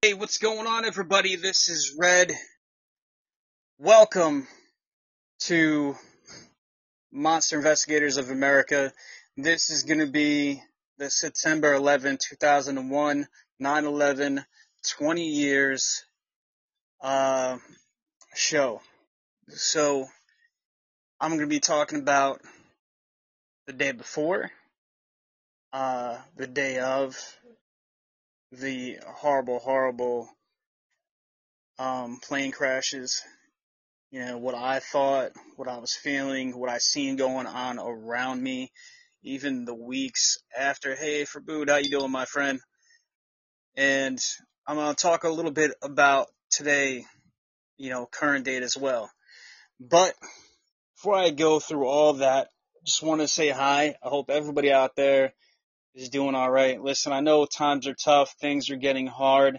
[0.00, 1.34] Hey, what's going on, everybody?
[1.34, 2.30] This is Red.
[3.80, 4.46] Welcome
[5.40, 5.96] to
[7.10, 8.92] Monster Investigators of America.
[9.36, 10.62] This is going to be
[10.98, 13.26] the September 11, 2001,
[13.58, 14.44] 9 11,
[14.88, 16.04] 20 years
[17.00, 17.58] uh,
[18.36, 18.80] show.
[19.48, 20.06] So,
[21.20, 22.40] I'm going to be talking about
[23.66, 24.52] the day before,
[25.72, 27.16] uh, the day of,
[28.52, 30.28] the horrible, horrible
[31.78, 33.22] um, plane crashes.
[34.10, 38.42] You know, what I thought, what I was feeling, what I seen going on around
[38.42, 38.72] me,
[39.22, 40.94] even the weeks after.
[40.94, 42.58] Hey, for Forbud, how you doing, my friend?
[43.76, 44.18] And
[44.66, 47.04] I'm going to talk a little bit about today,
[47.76, 49.10] you know, current date as well.
[49.78, 50.14] But
[50.96, 52.48] before I go through all that,
[52.84, 53.94] just want to say hi.
[54.02, 55.34] I hope everybody out there
[55.98, 56.80] is doing all right.
[56.80, 59.58] Listen, I know times are tough, things are getting hard,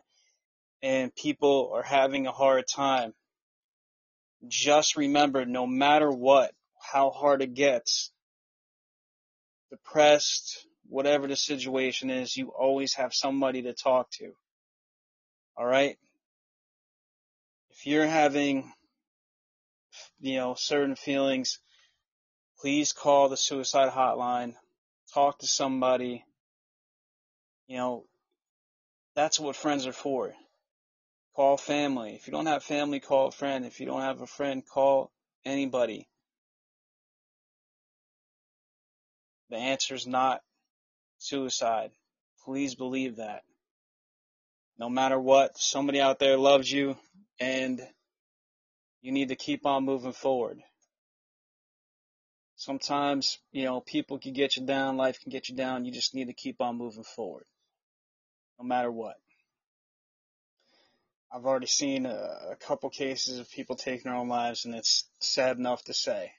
[0.81, 3.13] and people are having a hard time.
[4.47, 8.13] Just remember, no matter what, how hard it gets,
[9.69, 14.31] depressed, whatever the situation is, you always have somebody to talk to.
[15.57, 15.97] All right?
[17.71, 18.71] If you're having,
[20.21, 21.59] you know, certain feelings,
[22.61, 24.53] please call the suicide hotline,
[25.13, 26.23] talk to somebody,
[27.69, 28.03] you know,
[29.15, 30.33] that's what friends are for.
[31.35, 32.15] Call family.
[32.15, 33.63] If you don't have family, call a friend.
[33.63, 35.11] If you don't have a friend, call
[35.45, 36.07] anybody.
[39.51, 40.41] The answer is not
[41.19, 41.91] suicide.
[42.43, 43.43] Please believe that.
[44.79, 46.97] No matter what, somebody out there loves you
[47.39, 47.79] and
[49.01, 50.59] you need to keep on moving forward.
[52.55, 55.85] Sometimes, you know, people can get you down, life can get you down.
[55.85, 57.45] You just need to keep on moving forward
[58.59, 59.15] no matter what.
[61.31, 65.05] I've already seen a, a couple cases of people taking their own lives, and it's
[65.19, 66.31] sad enough to say.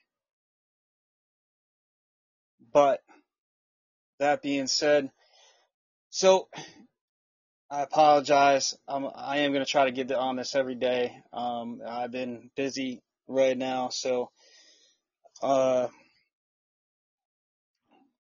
[2.73, 2.99] But
[4.19, 5.09] that being said,
[6.09, 6.49] so
[7.69, 8.77] I apologize.
[8.85, 11.15] I'm, I am going to try to get on this every day.
[11.31, 14.29] Um, I've been busy right now, so
[15.41, 15.87] uh,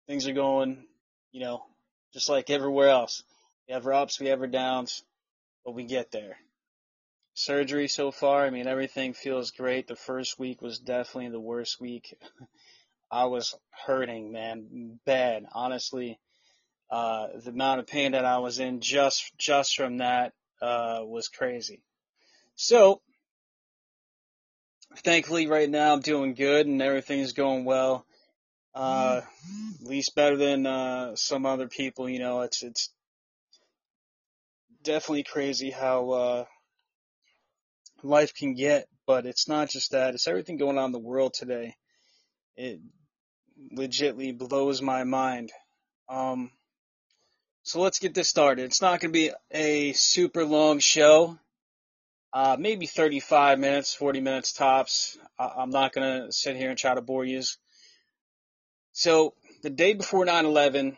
[0.08, 0.86] things are going,
[1.32, 1.64] you know,
[2.14, 3.24] just like everywhere else.
[3.70, 5.04] We have our ups, we have our downs,
[5.64, 6.38] but we get there.
[7.36, 9.88] Surgery so far, I mean, everything feels great.
[9.88, 12.18] The first week was definitely the worst week.
[13.12, 13.54] I was
[13.86, 15.46] hurting, man, bad.
[15.52, 16.20] Honestly,
[16.90, 21.28] uh, the amount of pain that I was in just just from that uh, was
[21.28, 21.84] crazy.
[22.56, 23.02] So,
[24.98, 28.04] thankfully, right now I'm doing good and everything's going well.
[28.74, 29.22] Uh,
[29.80, 32.10] at least better than uh, some other people.
[32.10, 32.90] You know, it's it's
[34.84, 36.46] definitely crazy how uh,
[38.04, 40.14] life can get, but it's not just that.
[40.14, 41.76] It's everything going on in the world today.
[42.56, 42.80] It
[43.76, 45.52] legitly blows my mind.
[46.08, 46.52] Um,
[47.64, 48.64] so let's get this started.
[48.64, 51.38] It's not going to be a super long show.
[52.32, 55.18] Uh, maybe 35 minutes, 40 minutes tops.
[55.38, 57.42] I- am not going to sit here and try to bore you.
[58.92, 60.98] So the day before 9/11,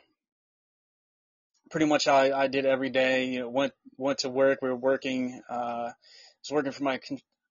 [1.72, 3.26] pretty much I, I did every day.
[3.26, 4.60] You know, went went to work.
[4.62, 5.42] We were working.
[5.50, 5.92] Uh,
[6.44, 7.00] was working for my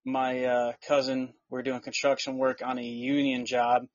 [0.05, 1.33] my uh, cousin.
[1.49, 3.87] We were doing construction work on a union job.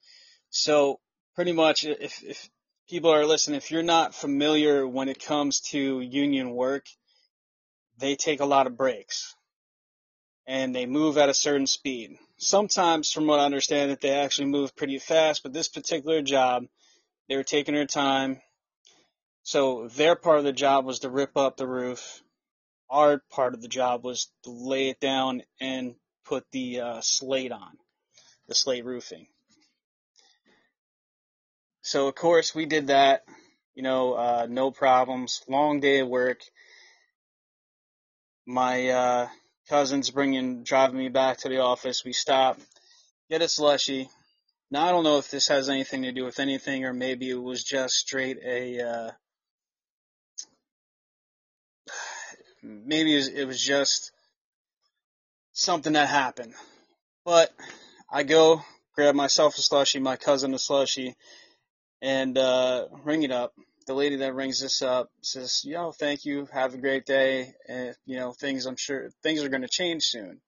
[0.50, 1.00] So
[1.34, 2.48] pretty much, if if
[2.88, 6.86] people are listening, if you're not familiar when it comes to union work,
[7.98, 9.34] they take a lot of breaks
[10.47, 12.16] and they move at a certain speed.
[12.38, 15.42] Sometimes, from what I understand, that they actually move pretty fast.
[15.42, 16.65] But this particular job,
[17.28, 18.41] they were taking their time
[19.47, 22.21] so their part of the job was to rip up the roof.
[22.91, 27.53] Our part of the job was to lay it down and put the uh, slate
[27.53, 27.79] on,
[28.49, 29.29] the slate roofing.
[31.83, 33.23] So of course we did that.
[33.77, 35.45] You know, uh, no problems.
[35.47, 36.41] Long day of work.
[38.49, 39.28] My uh,
[39.69, 42.04] cousin's bringing, driving me back to the office.
[42.04, 42.59] We stop,
[43.31, 44.09] get a slushy.
[44.72, 47.41] Now I don't know if this has anything to do with anything, or maybe it
[47.41, 49.10] was just straight a uh,
[52.66, 54.13] maybe it was, just
[55.53, 56.54] something that happened.
[57.24, 57.53] But
[58.10, 58.63] I go
[58.95, 61.16] grab myself a slushy, my cousin a slushy,
[62.03, 63.53] and uh, ring it up.
[63.86, 66.48] The lady that rings this up says, "Yo, thank you.
[66.53, 67.54] Have a great day.
[67.68, 70.41] And you know, things I'm sure things are going to change soon."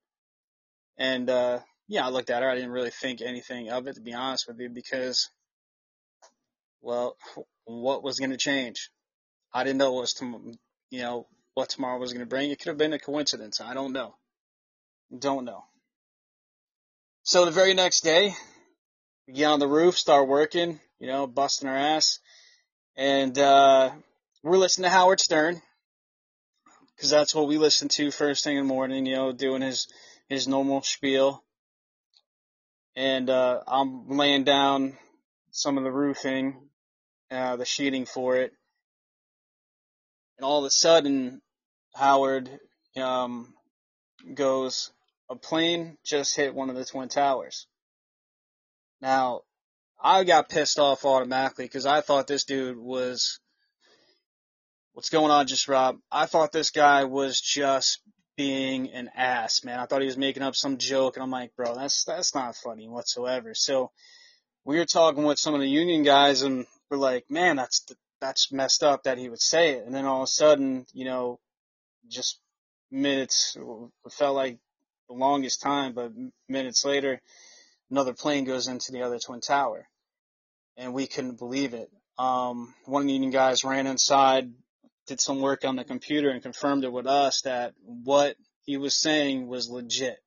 [0.99, 2.51] And uh, yeah, I looked at her.
[2.51, 5.31] I didn't really think anything of it, to be honest with you, because,
[6.83, 7.17] well,
[7.65, 8.91] what was going to change?
[9.55, 10.53] I didn't know it was to,
[10.91, 11.27] you know,
[11.59, 12.53] what tomorrow was going to bring.
[12.53, 13.61] It could have been a coincidence.
[13.61, 14.15] I don't know.
[15.19, 15.65] Don't know.
[17.25, 18.33] So the very next day,
[19.27, 22.21] we get on the roof, start working, you know, busting our ass.
[22.97, 23.91] And, uh,
[24.45, 25.61] we're listening to Howard Stern.
[27.01, 29.89] Cause that's what we listen to first thing in the morning, you know, doing his,
[30.29, 31.43] his normal spiel.
[32.95, 34.97] And, uh, I'm laying down
[35.51, 36.69] some of the roofing,
[37.33, 38.53] uh, the sheeting for it.
[40.37, 41.43] And all of a sudden,
[41.95, 42.49] Howard,
[42.97, 43.53] um,
[44.35, 44.91] goes,
[45.31, 47.67] a plane just hit one of the twin towers.
[49.01, 49.43] Now,
[50.01, 53.41] I got pissed off automatically because I thought this dude was,
[54.93, 55.99] what's going on, just Rob?
[56.11, 58.01] I thought this guy was just
[58.37, 59.81] being an ass, man.
[59.81, 62.55] I thought he was making up some joke, and I'm like, bro, that's that's not
[62.55, 63.53] funny whatsoever.
[63.55, 63.91] So
[64.65, 67.85] we were talking with some of the union guys, and we're like, man, that's
[68.21, 69.87] that's messed up that he would say it.
[69.87, 71.41] And then all of a sudden, you know,
[72.09, 72.41] just
[72.91, 74.59] minutes, it felt like
[75.09, 76.13] the longest time, but
[76.49, 77.21] minutes later,
[77.91, 79.89] another plane goes into the other twin tower,
[80.77, 81.91] and we couldn't believe it.
[82.19, 84.51] Um, one of the union guys ran inside,
[85.07, 88.95] did some work on the computer, and confirmed it with us that what he was
[88.95, 90.19] saying was legit.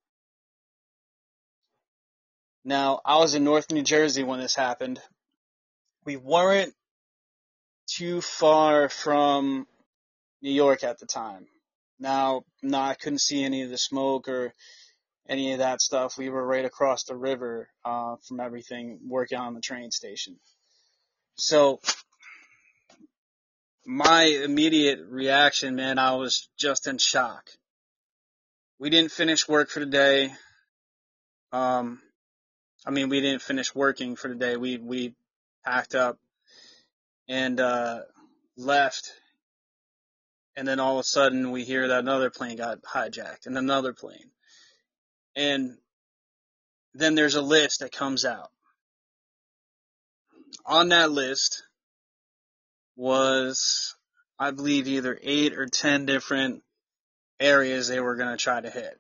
[2.64, 5.00] Now, I was in North New Jersey when this happened.
[6.06, 6.74] We weren't
[7.88, 9.68] too far from
[10.42, 11.48] New York at the time.
[12.02, 14.54] Now, no, I couldn't see any of the smoke or
[15.30, 16.18] any of that stuff.
[16.18, 20.38] We were right across the river uh, from everything, working on the train station.
[21.36, 21.80] So,
[23.86, 27.52] my immediate reaction, man, I was just in shock.
[28.80, 30.34] We didn't finish work for the day.
[31.52, 32.02] Um,
[32.84, 34.58] I mean, we didn't finish working for the day.
[34.58, 35.14] We we
[35.64, 36.18] packed up
[37.28, 38.00] and uh,
[38.58, 39.12] left,
[40.56, 43.94] and then all of a sudden we hear that another plane got hijacked, and another
[43.94, 44.32] plane,
[45.36, 45.78] and
[46.94, 48.50] then there's a list that comes out.
[50.66, 51.64] On that list
[52.96, 53.96] was,
[54.38, 56.64] I believe, either eight or ten different
[57.40, 59.00] areas they were going to try to hit.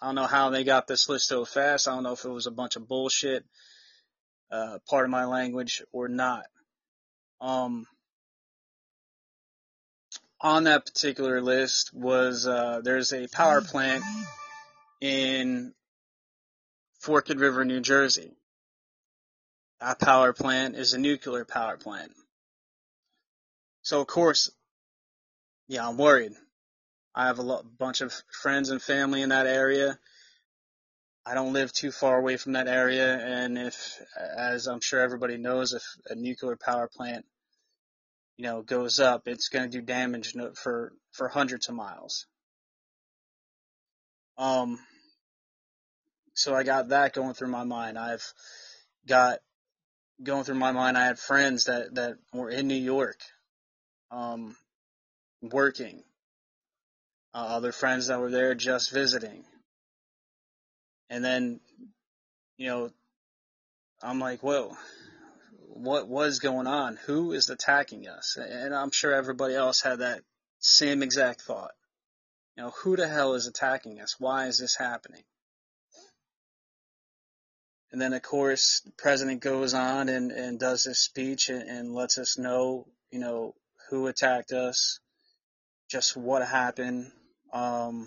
[0.00, 1.86] I don't know how they got this list so fast.
[1.86, 3.44] I don't know if it was a bunch of bullshit,
[4.50, 6.46] uh, part of my language or not.
[7.40, 7.86] Um,
[10.40, 14.02] on that particular list was, uh, there's a power plant
[15.00, 15.74] in
[17.00, 18.32] Forked River, New Jersey.
[19.80, 22.12] That power plant is a nuclear power plant.
[23.82, 24.50] So of course,
[25.68, 26.32] yeah, I'm worried.
[27.14, 29.98] I have a lot, bunch of friends and family in that area.
[31.24, 34.00] I don't live too far away from that area, and if,
[34.36, 37.24] as I'm sure everybody knows, if a nuclear power plant,
[38.40, 42.24] you know, goes up, it's going to do damage for for hundreds of miles.
[44.38, 44.78] Um,
[46.32, 47.98] so I got that going through my mind.
[47.98, 48.24] I've
[49.06, 49.40] got
[50.22, 50.96] going through my mind.
[50.96, 53.18] I had friends that that were in New York,
[54.10, 54.56] um,
[55.42, 56.02] working.
[57.34, 59.44] Uh, other friends that were there just visiting.
[61.10, 61.60] And then,
[62.56, 62.90] you know,
[64.02, 64.74] I'm like, whoa,
[65.82, 66.98] what was going on?
[67.06, 68.36] Who is attacking us?
[68.36, 70.20] And I'm sure everybody else had that
[70.58, 71.72] same exact thought.
[72.56, 74.16] You know, who the hell is attacking us?
[74.18, 75.22] Why is this happening?
[77.92, 81.94] And then, of course, the president goes on and, and does his speech and, and
[81.94, 83.54] lets us know, you know,
[83.88, 85.00] who attacked us,
[85.90, 87.10] just what happened,
[87.52, 88.06] um,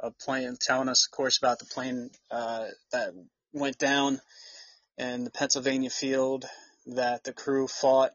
[0.00, 3.14] a plane telling us, of course, about the plane uh, that
[3.52, 4.20] went down
[4.98, 6.44] in the Pennsylvania field
[6.86, 8.12] that the crew fought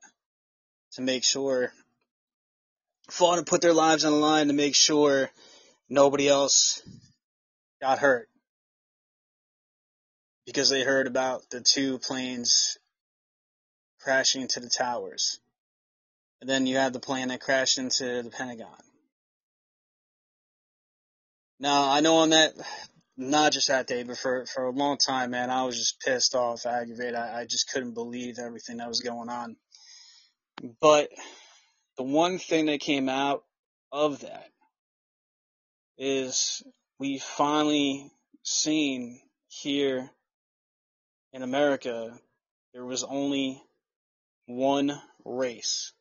[0.93, 1.72] to make sure,
[3.10, 5.29] fought and put their lives on the line to make sure
[5.89, 6.81] nobody else
[7.81, 8.27] got hurt
[10.45, 12.77] because they heard about the two planes
[14.00, 15.39] crashing into the towers.
[16.41, 18.69] And then you had the plane that crashed into the Pentagon.
[21.60, 22.53] Now, I know on that,
[23.17, 26.36] not just that day, but for, for a long time, man, I was just pissed
[26.36, 27.15] off, aggravated.
[27.15, 29.55] I, I just couldn't believe everything that was going on.
[30.81, 31.10] But
[31.98, 33.43] the one thing that came out
[33.91, 34.50] of that
[35.98, 36.62] is
[37.00, 38.12] we finally
[38.43, 40.10] seen here
[41.31, 42.17] in America,
[42.74, 43.62] there was only
[44.45, 45.93] one race.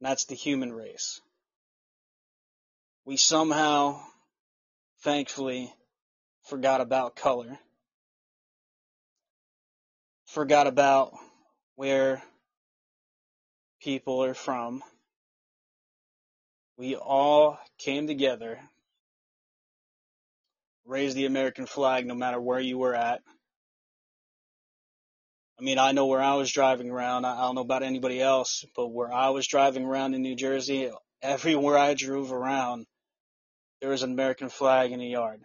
[0.00, 1.20] And that's the human race.
[3.04, 4.00] We somehow,
[5.06, 5.72] thankfully,
[6.48, 7.56] forgot about color.
[10.26, 11.12] Forgot about
[11.76, 12.20] where
[13.80, 14.82] people are from.
[16.76, 18.58] we all came together,
[20.84, 23.22] raised the American flag no matter where you were at.
[25.56, 27.24] I mean, I know where I was driving around.
[27.24, 30.90] I don't know about anybody else, but where I was driving around in New Jersey,
[31.22, 32.86] everywhere I drove around,
[33.80, 35.40] there was an American flag in the yard,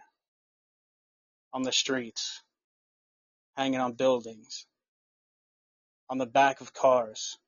[1.52, 2.42] on the streets,
[3.56, 4.66] hanging on buildings,
[6.08, 7.38] on the back of cars.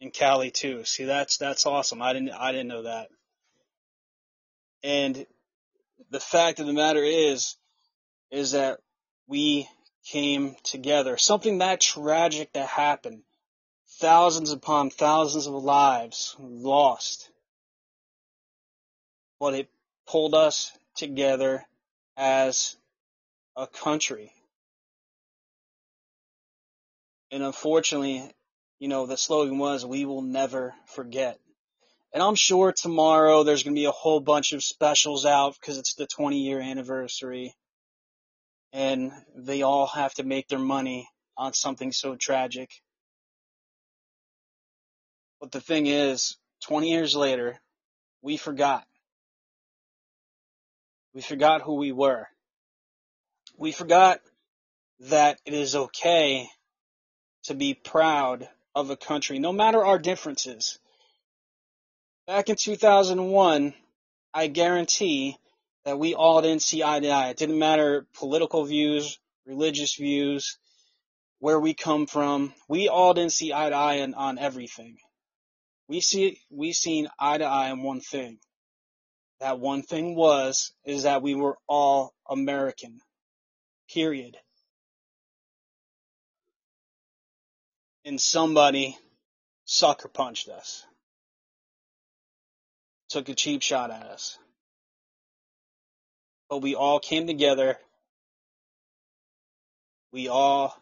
[0.00, 0.84] In Cali too.
[0.84, 2.02] See, that's that's awesome.
[2.02, 3.08] I didn't I didn't know that.
[4.82, 5.26] And
[6.10, 7.56] the fact of the matter is,
[8.30, 8.80] is that
[9.26, 9.66] we
[10.04, 11.16] came together.
[11.16, 13.22] Something that tragic that happened.
[13.98, 17.30] Thousands upon thousands of lives lost.
[19.38, 19.70] But it
[20.06, 21.64] pulled us together
[22.16, 22.76] as
[23.56, 24.32] a country.
[27.30, 28.30] And unfortunately,
[28.78, 31.38] you know, the slogan was, we will never forget.
[32.12, 35.78] And I'm sure tomorrow there's going to be a whole bunch of specials out because
[35.78, 37.54] it's the 20 year anniversary.
[38.72, 42.70] And they all have to make their money on something so tragic.
[45.44, 47.60] But the thing is, 20 years later,
[48.22, 48.86] we forgot.
[51.12, 52.28] We forgot who we were.
[53.58, 54.22] We forgot
[55.00, 56.48] that it is okay
[57.42, 60.78] to be proud of a country, no matter our differences.
[62.26, 63.74] Back in 2001,
[64.32, 65.36] I guarantee
[65.84, 67.28] that we all didn't see eye to eye.
[67.28, 70.56] It didn't matter political views, religious views,
[71.38, 72.54] where we come from.
[72.66, 74.96] We all didn't see eye to eye on, on everything.
[75.88, 78.38] We see we seen eye to eye on one thing.
[79.40, 83.00] That one thing was is that we were all American.
[83.92, 84.36] Period.
[88.04, 88.96] And somebody
[89.64, 90.84] sucker punched us.
[93.10, 94.38] Took a cheap shot at us.
[96.48, 97.78] But we all came together.
[100.12, 100.76] We all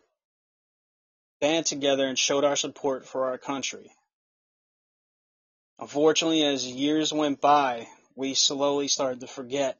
[1.40, 3.90] band together and showed our support for our country.
[5.78, 9.78] Unfortunately, as years went by, we slowly started to forget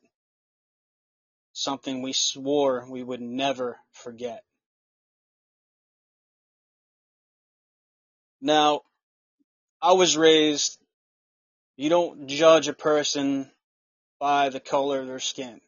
[1.52, 4.42] something we swore we would never forget.
[8.40, 8.82] Now,
[9.80, 10.78] I was raised,
[11.76, 13.50] you don't judge a person
[14.18, 15.60] by the color of their skin.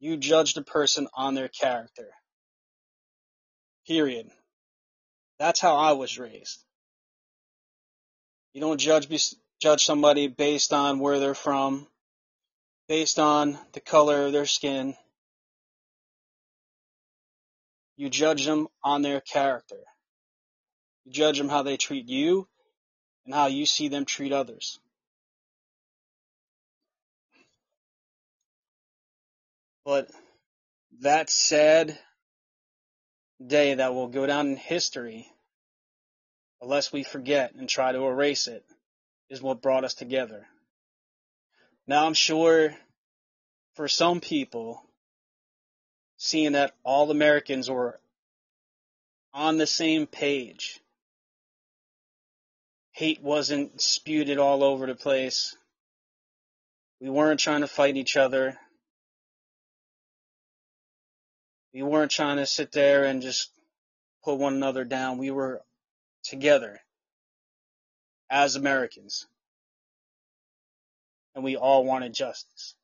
[0.00, 2.10] You judge the person on their character.
[3.86, 4.30] Period.
[5.38, 6.62] That's how I was raised.
[8.54, 9.08] You don't judge
[9.60, 11.88] judge somebody based on where they're from,
[12.86, 14.94] based on the color of their skin.
[17.96, 19.80] You judge them on their character.
[21.04, 22.46] You judge them how they treat you
[23.24, 24.78] and how you see them treat others.
[29.84, 30.10] But
[31.00, 31.98] that sad
[33.44, 35.26] day that will go down in history,
[36.60, 38.64] unless we forget and try to erase it,
[39.30, 40.46] is what brought us together.
[41.86, 42.74] Now I'm sure
[43.74, 44.82] for some people,
[46.16, 47.98] seeing that all Americans were
[49.32, 50.80] on the same page,
[52.92, 55.56] hate wasn't spewed all over the place.
[57.00, 58.56] We weren't trying to fight each other.
[61.74, 63.50] We weren't trying to sit there and just
[64.22, 65.18] put one another down.
[65.18, 65.62] We were
[66.24, 66.80] together
[68.30, 69.26] as Americans.
[71.34, 72.74] And we all wanted justice.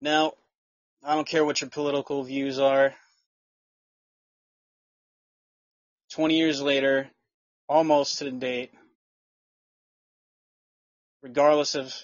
[0.00, 0.34] Now,
[1.02, 2.94] I don't care what your political views are.
[6.12, 7.10] 20 years later,
[7.68, 8.72] almost to the date,
[11.22, 11.94] regardless of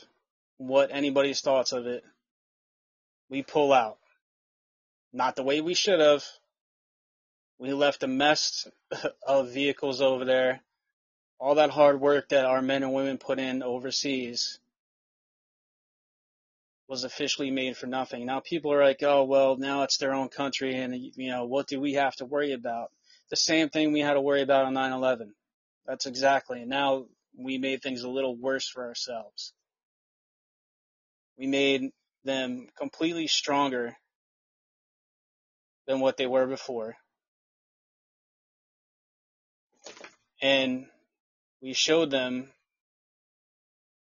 [0.56, 2.02] what anybody's thoughts of it,
[3.28, 3.98] we pull out.
[5.12, 6.24] Not the way we should have,
[7.60, 8.66] we left a mess
[9.26, 10.62] of vehicles over there.
[11.38, 14.58] All that hard work that our men and women put in overseas
[16.88, 18.24] was officially made for nothing.
[18.24, 21.66] Now people are like, oh, well, now it's their own country and, you know, what
[21.66, 22.90] do we have to worry about?
[23.28, 25.28] The same thing we had to worry about on 9-11.
[25.86, 26.62] That's exactly.
[26.62, 27.04] And now
[27.38, 29.52] we made things a little worse for ourselves.
[31.38, 31.90] We made
[32.24, 33.96] them completely stronger
[35.86, 36.96] than what they were before.
[40.42, 40.86] And
[41.62, 42.50] we showed them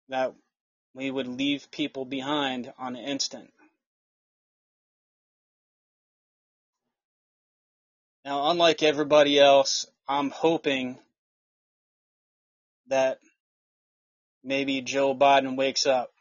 [0.10, 0.34] that
[0.94, 3.52] we would leave people behind on the instant.
[8.26, 11.00] Now, unlike everybody else, I'm hoping
[12.88, 13.20] that
[14.44, 16.12] maybe Joe Biden wakes up.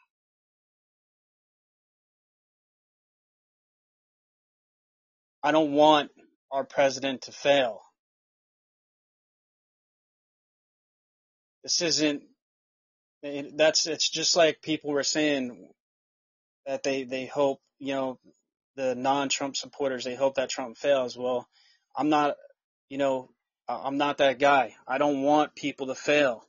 [5.43, 6.11] I don't want
[6.51, 7.81] our president to fail.
[11.69, 12.23] This isn't,
[13.59, 15.69] that's, it's just like people were saying
[16.65, 18.19] that they, they hope, you know,
[18.77, 21.15] the non-Trump supporters, they hope that Trump fails.
[21.15, 21.47] Well,
[21.95, 22.37] I'm not,
[22.89, 23.29] you know,
[23.69, 24.77] I'm not that guy.
[24.87, 26.43] I don't want people to fail.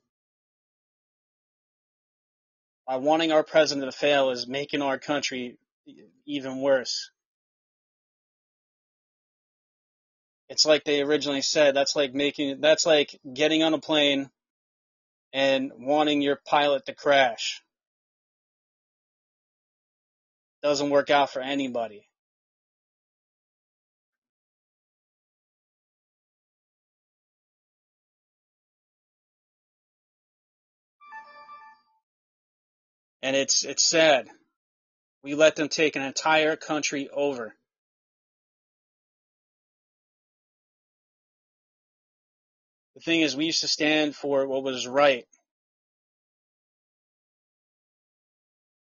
[2.87, 5.57] By wanting our president to fail is making our country
[6.27, 7.11] even worse.
[10.47, 14.29] It's like they originally said, that's like making, that's like getting on a plane
[15.33, 17.61] and wanting your pilot to crash.
[20.61, 22.07] Doesn't work out for anybody.
[33.21, 34.27] And it's, it's sad.
[35.23, 37.53] We let them take an entire country over.
[42.99, 45.25] The thing is, we used to stand for what was right.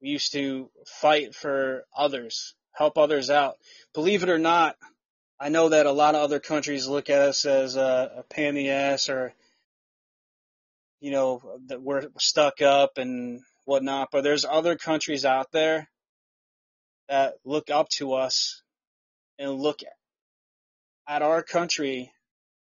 [0.01, 3.57] We used to fight for others, help others out.
[3.93, 4.77] Believe it or not,
[5.39, 8.47] I know that a lot of other countries look at us as a, a pain
[8.47, 9.35] in the ass or,
[11.01, 15.87] you know, that we're stuck up and whatnot, but there's other countries out there
[17.11, 18.63] that look up to us
[19.39, 19.81] and look
[21.07, 22.11] at our country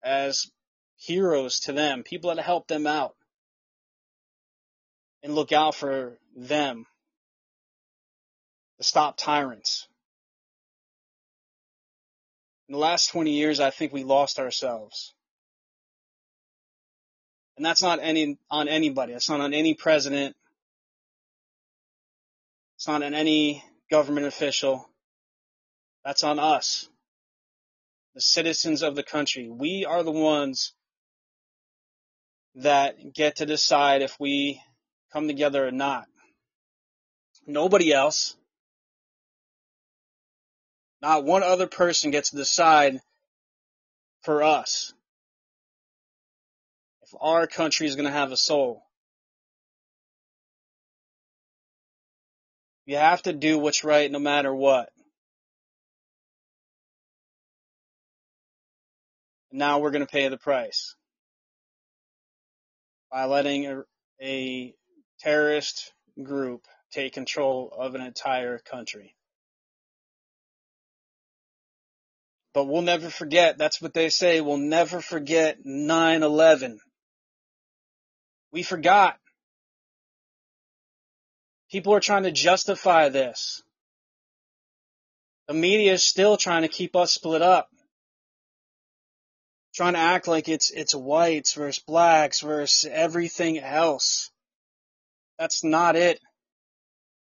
[0.05, 0.51] as
[1.01, 3.15] heroes to them, people that help them out
[5.23, 6.85] and look out for them
[8.77, 9.89] to stop tyrants.
[12.69, 15.15] In the last 20 years, I think we lost ourselves.
[17.57, 19.13] And that's not any, on anybody.
[19.13, 20.37] That's not on any president.
[22.77, 24.89] It's not on any government official.
[26.05, 26.89] That's on us.
[28.15, 29.49] The citizens of the country.
[29.49, 30.73] We are the ones
[32.57, 34.61] that get to decide if we
[35.13, 36.07] come together or not.
[37.47, 38.37] Nobody else.
[41.03, 43.01] Not one other person gets to decide
[44.23, 44.93] for us
[47.03, 48.83] if our country is going to have a soul.
[52.85, 54.91] You have to do what's right no matter what.
[59.53, 60.95] Now we're going to pay the price
[63.11, 63.83] by letting a,
[64.23, 64.75] a
[65.21, 65.93] terrorist
[66.23, 69.15] group take control of an entire country.
[72.53, 76.79] But we'll never forget, that's what they say, we'll never forget 9-11.
[78.53, 79.17] We forgot.
[81.71, 83.63] People are trying to justify this.
[85.47, 87.69] The media is still trying to keep us split up.
[89.75, 94.31] Trying to act like it's, it's whites versus blacks versus everything else.
[95.39, 96.21] That's not it.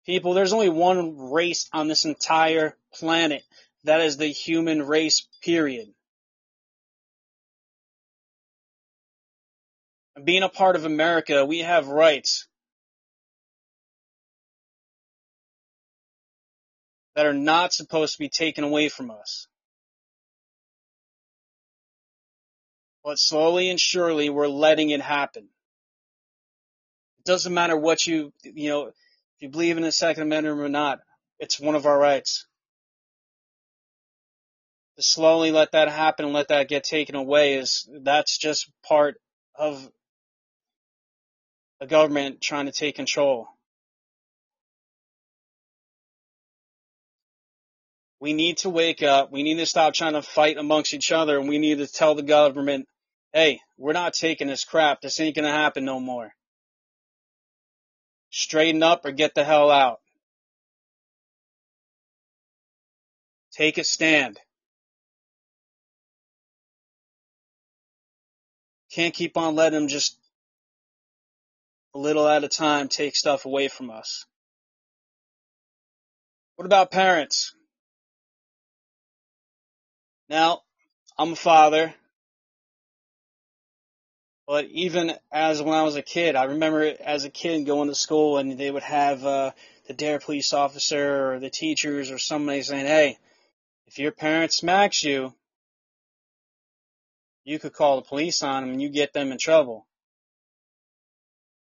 [0.05, 3.43] People, there's only one race on this entire planet.
[3.83, 5.89] That is the human race, period.
[10.21, 12.47] Being a part of America, we have rights
[17.19, 19.48] that are not supposed to be taken away from us.
[23.03, 25.43] But slowly and surely, we're letting it happen.
[27.19, 28.93] It doesn't matter what you, you know, if
[29.39, 30.99] you believe in the Second Amendment or not,
[31.39, 32.45] it's one of our rights
[34.99, 39.15] to slowly let that happen and let that get taken away is that's just part
[39.55, 39.89] of
[41.79, 43.47] a government trying to take control.
[48.19, 49.31] We need to wake up.
[49.31, 52.15] We need to stop trying to fight amongst each other and we need to tell
[52.15, 52.87] the government,
[53.31, 55.01] hey, we're not taking this crap.
[55.01, 56.33] This ain't going to happen no more.
[58.29, 59.99] Straighten up or get the hell out.
[63.53, 64.39] Take a stand.
[68.91, 70.17] Can't keep on letting them just
[71.93, 74.25] a little at a time take stuff away from us.
[76.55, 77.53] What about parents?
[80.29, 80.61] Now,
[81.17, 81.93] I'm a father,
[84.45, 87.95] but even as when I was a kid, I remember as a kid going to
[87.95, 89.51] school and they would have uh,
[89.87, 93.17] the dare police officer or the teachers or somebody saying, "Hey,
[93.87, 95.33] if your parent smacks you,
[97.43, 99.87] you could call the police on them and you get them in trouble.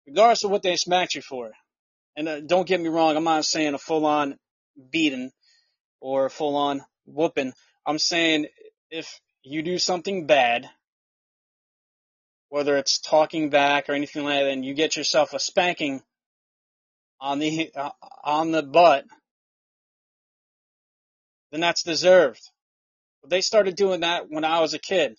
[0.06, 1.52] Regardless of what they smacked you for.
[2.16, 4.38] And uh, don't get me wrong, I'm not saying a full on
[4.92, 5.32] beating
[6.00, 7.54] or a full on whooping.
[7.86, 8.48] I'm saying
[8.90, 10.70] if you do something bad,
[12.50, 16.02] whether it's talking back or anything like that, and you get yourself a spanking
[17.20, 17.92] on the uh,
[18.24, 19.06] on the butt,
[21.52, 22.42] then that's deserved.
[23.22, 25.16] But they started doing that when I was a kid.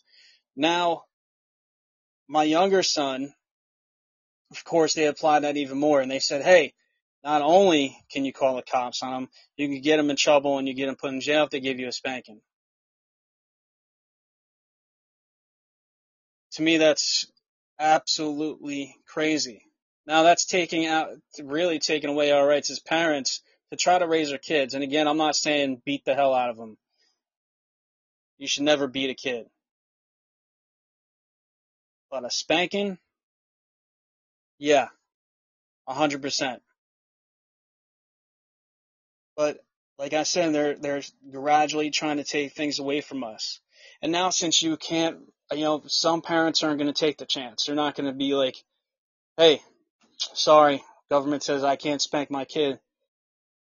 [0.56, 1.04] Now,
[2.28, 3.32] my younger son,
[4.50, 6.74] of course, they applied that even more, and they said, "Hey,
[7.24, 10.58] not only can you call the cops on them, you can get them in trouble
[10.58, 12.40] and you get them put in jail if they give you a spanking."
[16.52, 17.30] To me, that's
[17.78, 19.62] absolutely crazy.
[20.06, 21.10] Now that's taking out,
[21.42, 24.74] really taking away our rights as parents to try to raise our kids.
[24.74, 26.76] And again, I'm not saying beat the hell out of them.
[28.38, 29.46] You should never beat a kid.
[32.10, 32.98] But a spanking,
[34.58, 34.88] yeah,
[35.86, 36.60] a hundred percent.
[39.36, 39.64] But
[39.98, 43.60] like I said, they're they're gradually trying to take things away from us.
[44.02, 45.18] And now since you can't,
[45.52, 47.64] you know, some parents aren't going to take the chance.
[47.64, 48.56] They're not going to be like,
[49.36, 49.62] "Hey,
[50.16, 52.78] sorry, government says I can't spank my kid.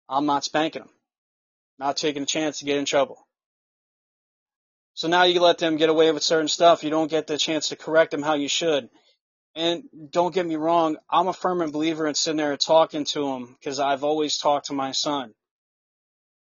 [0.09, 0.91] I'm not spanking them.
[1.79, 3.27] Not taking a chance to get in trouble."
[4.95, 6.83] So now you let them get away with certain stuff.
[6.83, 8.89] You don't get the chance to correct them how you should.
[9.55, 13.55] And don't get me wrong, I'm a firm believer in sitting there talking to them
[13.59, 15.33] because I've always talked to my son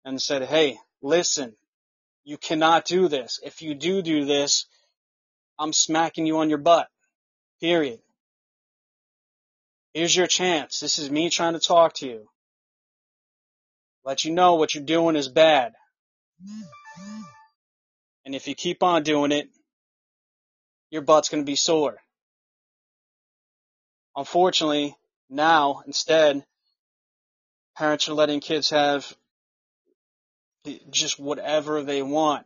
[0.05, 1.55] and said, hey, listen,
[2.23, 3.39] you cannot do this.
[3.43, 4.65] If you do do this,
[5.59, 6.87] I'm smacking you on your butt.
[7.59, 7.99] Period.
[9.93, 10.79] Here's your chance.
[10.79, 12.29] This is me trying to talk to you.
[14.05, 15.73] Let you know what you're doing is bad.
[18.25, 19.49] And if you keep on doing it,
[20.91, 21.97] your butt's going to be sore.
[24.15, 24.95] Unfortunately,
[25.29, 26.43] now instead,
[27.77, 29.13] parents are letting kids have
[30.89, 32.45] just whatever they want.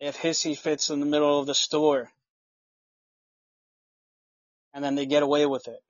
[0.00, 2.10] If hissy fits in the middle of the store,
[4.74, 5.80] and then they get away with it.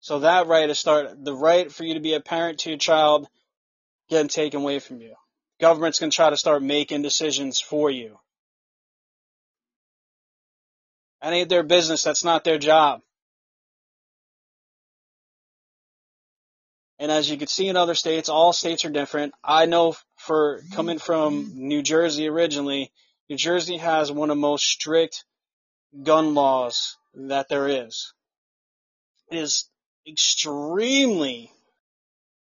[0.00, 2.78] So that right is start the right for you to be a parent to your
[2.78, 3.28] child
[4.08, 5.14] getting taken away from you
[5.60, 8.18] government's to try to start making decisions for you.
[11.22, 12.02] That ain't their business.
[12.02, 13.02] That's not their job.
[16.98, 19.34] And as you can see in other states, all states are different.
[19.44, 22.90] I know for coming from New Jersey originally,
[23.28, 25.24] New Jersey has one of the most strict
[26.02, 28.12] gun laws that there is.
[29.30, 29.68] It is
[30.06, 31.52] extremely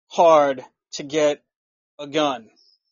[0.08, 1.42] hard to get
[1.98, 2.50] a gun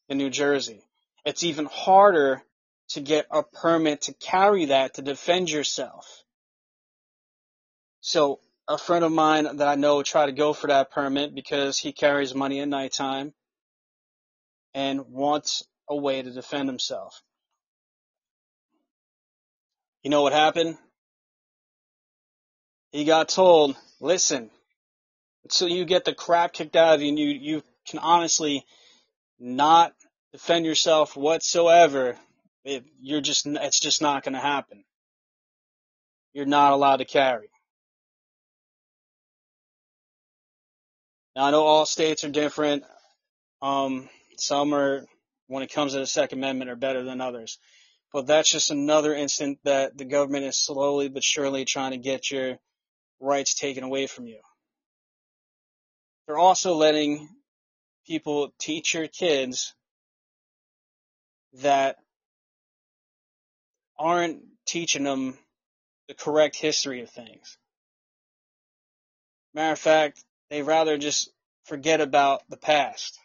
[0.08, 0.82] in New Jersey.
[1.24, 2.42] It's even harder
[2.90, 6.24] to get a permit to carry that to defend yourself.
[8.00, 11.78] So a friend of mine that I know tried to go for that permit because
[11.78, 13.34] he carries money at nighttime
[14.74, 17.22] and wants a way to defend himself.
[20.02, 20.78] You know what happened?
[22.92, 24.50] He got told, listen,
[25.44, 28.64] until you get the crap kicked out of you and you, you can honestly
[29.38, 29.92] not
[30.32, 32.16] defend yourself whatsoever,
[32.64, 34.84] it, you're just, it's just not going to happen.
[36.32, 37.48] You're not allowed to carry.
[41.36, 42.84] Now I know all states are different.
[43.62, 45.04] Um, some are,
[45.46, 47.58] when it comes to the Second Amendment, are better than others.
[48.12, 52.30] But that's just another instant that the government is slowly but surely trying to get
[52.30, 52.58] your
[53.20, 54.40] rights taken away from you.
[56.26, 57.28] They're also letting
[58.06, 59.74] people teach your kids
[61.54, 61.96] that
[63.98, 65.38] aren't teaching them
[66.08, 67.58] the correct history of things.
[69.54, 71.30] Matter of fact, they rather just
[71.64, 73.18] forget about the past.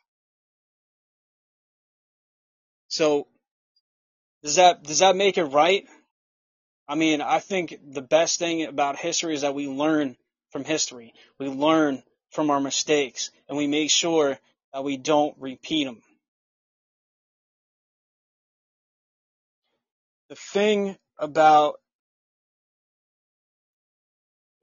[2.88, 3.28] So,
[4.44, 5.86] does that, does that make it right?
[6.94, 10.16] I mean, I think the best thing about history is that we learn
[10.52, 11.16] from history.
[11.40, 14.40] We learn from our mistakes and we make sure
[14.74, 16.04] that we don't repeat them.
[20.34, 21.76] the thing about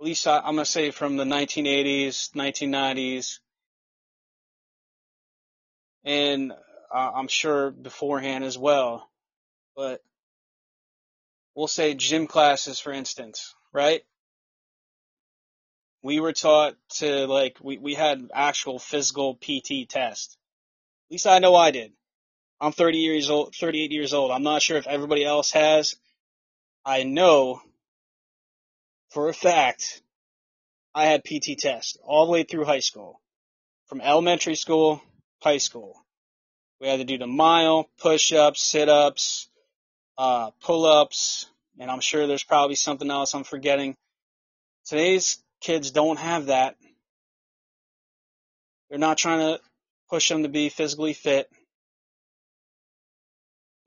[0.01, 3.39] at least I, am gonna say from the 1980s, 1990s,
[6.05, 6.53] and
[6.93, 9.09] uh, I'm sure beforehand as well,
[9.77, 10.01] but
[11.55, 14.03] we'll say gym classes, for instance, right?
[16.03, 20.39] We were taught to like we we had actual physical PT test.
[21.09, 21.93] At least I know I did.
[22.61, 24.31] I'm 30 years old, 38 years old.
[24.31, 25.97] I'm not sure if everybody else has,
[26.85, 27.63] I know
[29.11, 30.03] for a fact
[30.95, 33.21] I had PT test all the way through high school.
[33.87, 35.03] From elementary school,
[35.43, 36.05] high school.
[36.81, 39.50] We had to do the mile, push-ups, sit-ups,
[40.21, 41.47] uh, pull-ups,
[41.79, 43.97] and I'm sure there's probably something else I'm forgetting.
[44.85, 46.77] Today's kids don't have that.
[48.91, 49.61] They're not trying to
[50.11, 51.49] push them to be physically fit.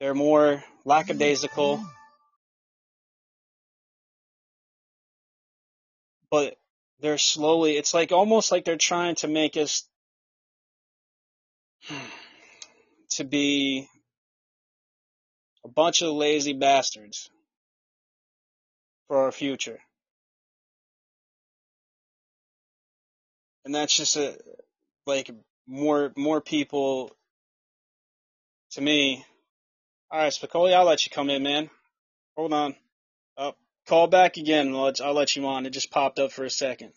[0.00, 1.84] They're more lackadaisical.
[6.32, 6.56] But
[6.98, 9.88] they're slowly, it's like almost like they're trying to make us
[13.10, 13.88] to be
[15.64, 17.30] a bunch of lazy bastards
[19.08, 19.78] for our future.
[23.64, 24.36] And that's just a,
[25.06, 25.30] like
[25.66, 27.10] more, more people
[28.72, 29.24] to me.
[30.12, 31.70] Alright, Spicoli, I'll let you come in, man.
[32.36, 32.72] Hold on.
[33.36, 33.56] Up.
[33.56, 34.74] Oh, call back again.
[34.74, 35.66] I'll I'll let you on.
[35.66, 36.92] It just popped up for a second.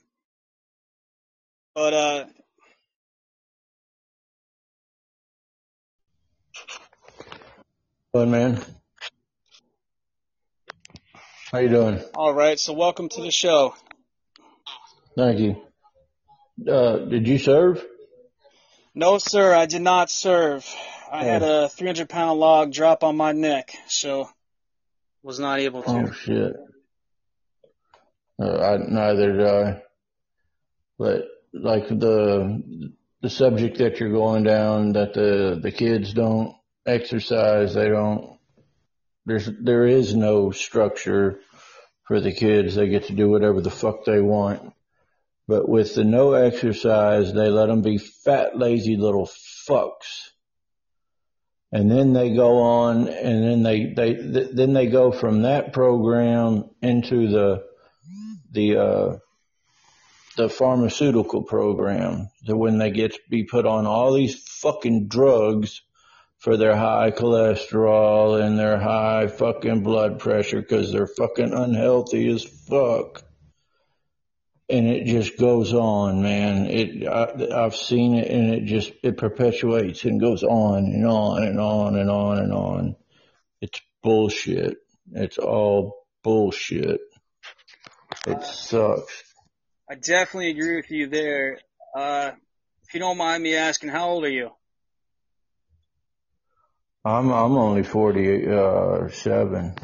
[1.74, 2.26] But, uh,
[8.18, 8.60] Fun man.
[11.52, 12.02] How you doing?
[12.16, 12.60] All right.
[12.60, 13.76] So welcome to the show.
[15.16, 15.62] Thank you.
[16.68, 17.86] Uh, did you serve?
[18.96, 19.54] No, sir.
[19.54, 20.68] I did not serve.
[21.12, 24.28] I had Oh, a 300 pound log drop on my neck, so
[25.22, 25.90] was not able to.
[25.92, 26.54] oh shit.
[28.42, 29.84] Uh, I, neither did I.
[30.98, 31.22] But
[31.54, 36.57] like the the subject that you're going down, that the the kids don't
[36.88, 38.40] exercise, they don't.
[39.26, 41.40] There's there is no structure
[42.06, 42.76] for the kids.
[42.76, 44.74] They get to do whatever the fuck they want.
[45.48, 50.32] But with the no exercise, they let them be fat, lazy little fucks.
[51.72, 55.74] And then they go on, and then they they th- then they go from that
[55.74, 57.66] program into the
[58.52, 59.18] the uh,
[60.38, 62.30] the pharmaceutical program.
[62.46, 65.82] So when they get to be put on all these fucking drugs
[66.38, 72.44] for their high cholesterol and their high fucking blood pressure because they're fucking unhealthy as
[72.44, 73.24] fuck.
[74.70, 76.66] And it just goes on, man.
[76.66, 81.44] It I, I've seen it, and it just it perpetuates and goes on and on
[81.44, 82.96] and on and on and on.
[83.62, 84.78] It's bullshit.
[85.14, 87.00] It's all bullshit.
[88.26, 89.24] It sucks.
[89.90, 91.60] I definitely agree with you there.
[91.96, 92.32] Uh,
[92.86, 94.52] if you don't mind me asking, how old are you?
[97.08, 99.76] I'm I'm only forty uh seven.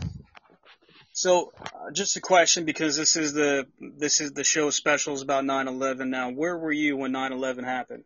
[1.13, 5.45] So, uh, just a question because this is the this is the show specials about
[5.45, 6.09] 9/11.
[6.09, 8.03] Now, where were you when 9/11 happened?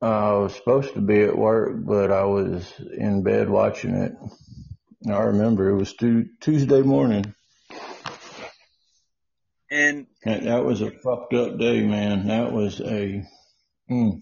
[0.00, 4.12] Uh, I was supposed to be at work, but I was in bed watching it.
[5.08, 7.34] I remember it was tu- Tuesday morning.
[9.70, 12.28] And That, that was a fucked up day, man.
[12.28, 13.24] That was a
[13.90, 14.20] mm,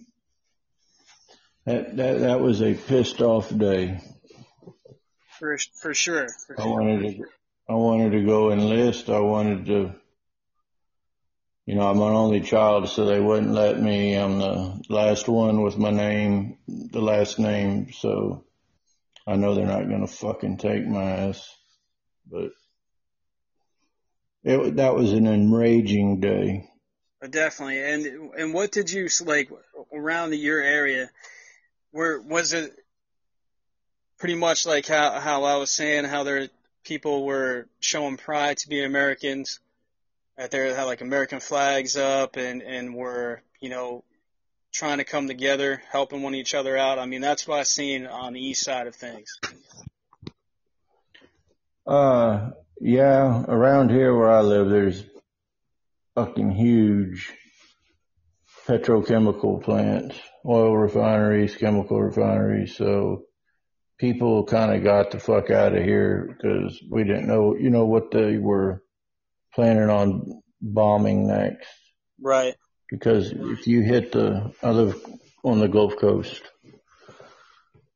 [1.65, 4.01] that that that was a pissed off day.
[5.39, 6.71] for for sure, for I sure.
[6.73, 7.25] wanted to
[7.69, 9.09] I wanted to go enlist.
[9.09, 9.95] I wanted to,
[11.65, 14.15] you know, I'm an only child, so they wouldn't let me.
[14.15, 18.45] I'm the last one with my name, the last name, so
[19.27, 21.49] I know they're not gonna fucking take my ass.
[22.31, 22.51] But
[24.45, 26.69] it that was an enraging day.
[27.31, 27.81] Definitely.
[27.81, 29.49] And and what did you like
[29.93, 31.11] around your area?
[31.93, 32.73] Where was it
[34.19, 36.49] pretty much like how how I was saying how there
[36.85, 39.61] people were showing pride to be Americans,
[40.37, 44.05] that they had like American flags up and and were you know
[44.73, 46.99] trying to come together, helping one each other out.
[46.99, 49.39] I mean that's what I seen on the east side of things.
[51.87, 52.51] Uh,
[52.81, 55.05] yeah, around here where I live, there's
[56.15, 57.33] fucking huge
[58.67, 62.77] petrochemical plants, oil refineries, chemical refineries.
[62.77, 63.25] So
[63.99, 67.87] people kind of got the fuck out of here because we didn't know, you know,
[67.87, 68.83] what they were
[69.55, 71.69] planning on bombing next.
[72.21, 72.55] Right.
[72.91, 75.03] Because if you hit the, I live
[75.43, 76.43] on the Gulf Coast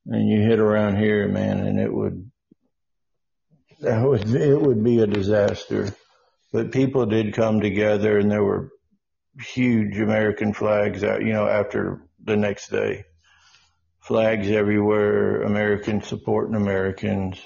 [0.07, 2.31] and you hit around here, man, and it would,
[3.81, 5.95] that would, it would be a disaster.
[6.53, 8.71] But people did come together and there were
[9.39, 13.05] huge American flags out, you know, after the next day.
[14.01, 17.41] Flags everywhere, Americans supporting Americans,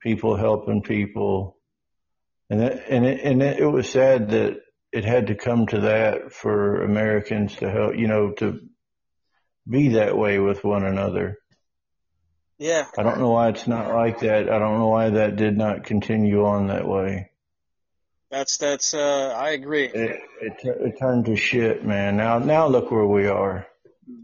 [0.00, 1.56] people helping people.
[2.50, 4.58] And that, and it, and it, it was sad that
[4.92, 8.60] it had to come to that for Americans to help, you know, to
[9.68, 11.38] be that way with one another.
[12.58, 12.86] Yeah.
[12.98, 14.50] I don't know why it's not like that.
[14.50, 17.29] I don't know why that did not continue on that way.
[18.30, 18.94] That's that's.
[18.94, 19.86] Uh, I agree.
[19.86, 22.16] It, it, it turned to shit, man.
[22.16, 23.66] Now, now look where we are.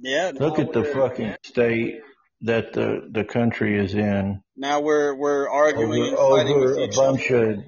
[0.01, 0.33] Yeah.
[0.35, 2.01] Look at the fucking state
[2.42, 4.42] that the the country is in.
[4.57, 7.51] Now we're we're arguing over, and fighting over with a bunch other.
[7.51, 7.59] of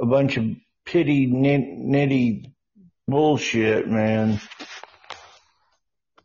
[0.00, 0.44] a bunch of
[0.84, 2.52] pity nitty
[3.08, 4.40] bullshit, man.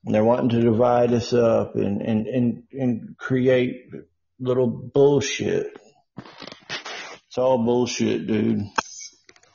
[0.06, 3.86] And they're wanting to divide us up and and and and create
[4.40, 5.68] little bullshit.
[7.28, 8.66] It's all bullshit, dude.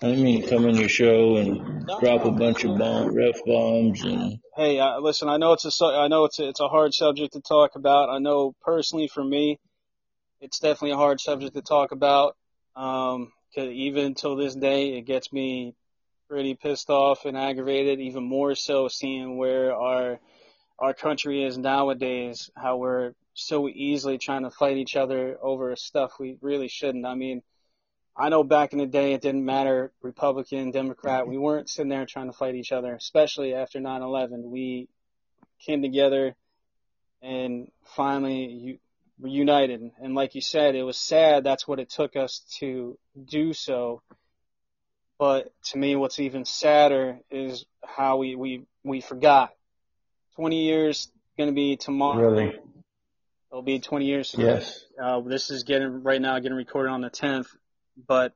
[0.03, 4.39] I mean come on your show and drop a bunch of bomb, ref bombs and
[4.57, 5.29] Hey, uh, listen.
[5.29, 7.77] I know it's a su- I know it's a, it's a hard subject to talk
[7.77, 8.11] about.
[8.11, 9.59] I know personally for me,
[10.41, 12.37] it's definitely a hard subject to talk about.
[12.77, 15.75] Um, 'cause even till this day, it gets me
[16.29, 18.01] pretty pissed off and aggravated.
[18.01, 20.19] Even more so seeing where our
[20.79, 22.51] our country is nowadays.
[22.57, 27.07] How we're so easily trying to fight each other over stuff we really shouldn't.
[27.07, 27.43] I mean,
[28.21, 31.27] I know back in the day it didn't matter Republican, Democrat.
[31.27, 34.51] We weren't sitting there trying to fight each other, especially after 9/11.
[34.51, 34.89] We
[35.65, 36.37] came together
[37.23, 38.79] and finally
[39.19, 39.91] reunited.
[40.03, 41.45] And like you said, it was sad.
[41.45, 44.03] That's what it took us to do so.
[45.19, 49.51] But to me, what's even sadder is how we we we forgot.
[50.37, 52.31] 20 years going to be tomorrow.
[52.31, 52.59] really,
[53.51, 54.35] It'll be 20 years.
[54.37, 54.85] yes.
[55.03, 57.49] Uh, this is getting right now getting recorded on the 10th,
[57.97, 58.35] but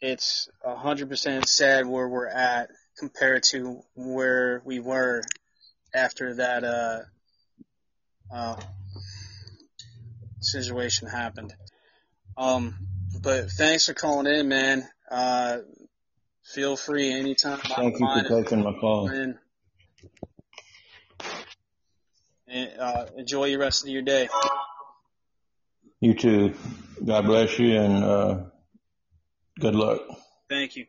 [0.00, 5.22] it's 100% sad where we're at compared to where we were
[5.94, 7.00] after that uh,
[8.32, 8.56] uh,
[10.40, 11.54] situation happened.
[12.36, 12.76] Um,
[13.22, 14.88] but thanks for calling in, man.
[15.10, 15.58] Uh,
[16.44, 17.58] feel free anytime.
[17.58, 19.08] Thank you for taking my call.
[19.08, 19.38] And,
[22.78, 24.28] uh, enjoy the rest of your day.
[26.00, 26.54] You too.
[27.04, 28.38] God bless you and uh,
[29.60, 30.00] good luck.
[30.48, 30.86] Thank you.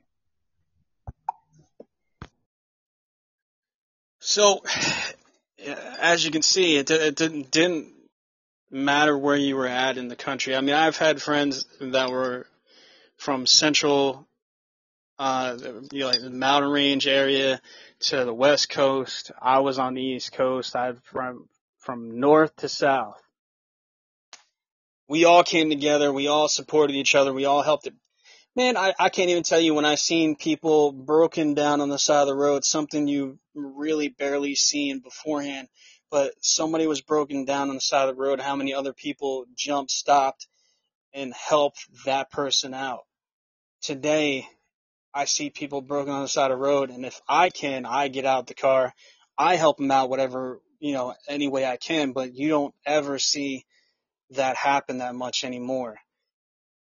[4.19, 4.61] So,
[5.99, 7.93] as you can see, it, it didn't, didn't
[8.69, 10.55] matter where you were at in the country.
[10.55, 12.45] I mean, I've had friends that were
[13.17, 14.27] from central,
[15.17, 15.57] uh,
[15.91, 17.61] you know, like the mountain range area
[17.99, 19.31] to the west coast.
[19.41, 20.75] I was on the east coast.
[20.75, 21.47] I from
[21.79, 23.21] from north to south.
[25.07, 26.11] We all came together.
[26.11, 27.33] We all supported each other.
[27.33, 27.93] We all helped it.
[28.55, 31.99] Man, I, I can't even tell you when I seen people broken down on the
[31.99, 35.67] side of the road, something you really barely seen beforehand.
[36.09, 38.39] But somebody was broken down on the side of the road.
[38.39, 40.47] How many other people jumped, stopped,
[41.13, 43.01] and helped that person out?
[43.81, 44.47] Today,
[45.13, 48.07] I see people broken on the side of the road, and if I can, I
[48.07, 48.93] get out the car,
[49.37, 52.11] I help them out, whatever you know, any way I can.
[52.11, 53.65] But you don't ever see
[54.31, 55.97] that happen that much anymore.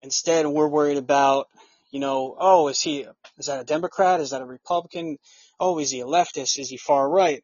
[0.01, 1.47] Instead, we're worried about,
[1.91, 3.05] you know, oh, is he,
[3.37, 4.19] is that a Democrat?
[4.19, 5.17] Is that a Republican?
[5.59, 6.59] Oh, is he a leftist?
[6.59, 7.43] Is he far right?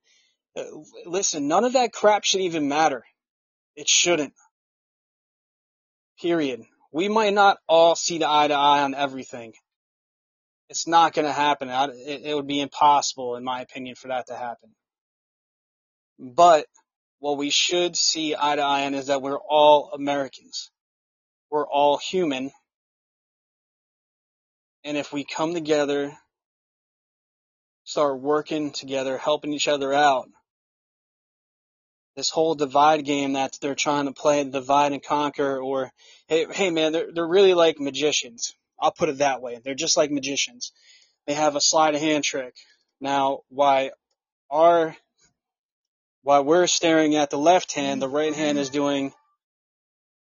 [0.55, 0.63] Uh,
[1.05, 3.03] listen, none of that crap should even matter.
[3.75, 4.33] It shouldn't.
[6.21, 6.61] Period.
[6.91, 9.53] We might not all see the eye to eye on everything.
[10.69, 11.69] It's not going to happen.
[11.69, 14.69] It would be impossible, in my opinion, for that to happen.
[16.19, 16.67] But
[17.23, 20.69] what we should see eye to eye on is that we're all Americans.
[21.49, 22.51] We're all human.
[24.83, 26.11] And if we come together,
[27.85, 30.27] start working together, helping each other out,
[32.17, 35.93] this whole divide game that they're trying to play, divide and conquer, or
[36.27, 38.53] hey, hey man, they're they're really like magicians.
[38.77, 39.61] I'll put it that way.
[39.63, 40.73] They're just like magicians.
[41.25, 42.53] They have a sleight of hand trick.
[42.99, 43.91] Now, why
[44.49, 44.97] our
[46.23, 49.13] while we're staring at the left hand, the right hand is doing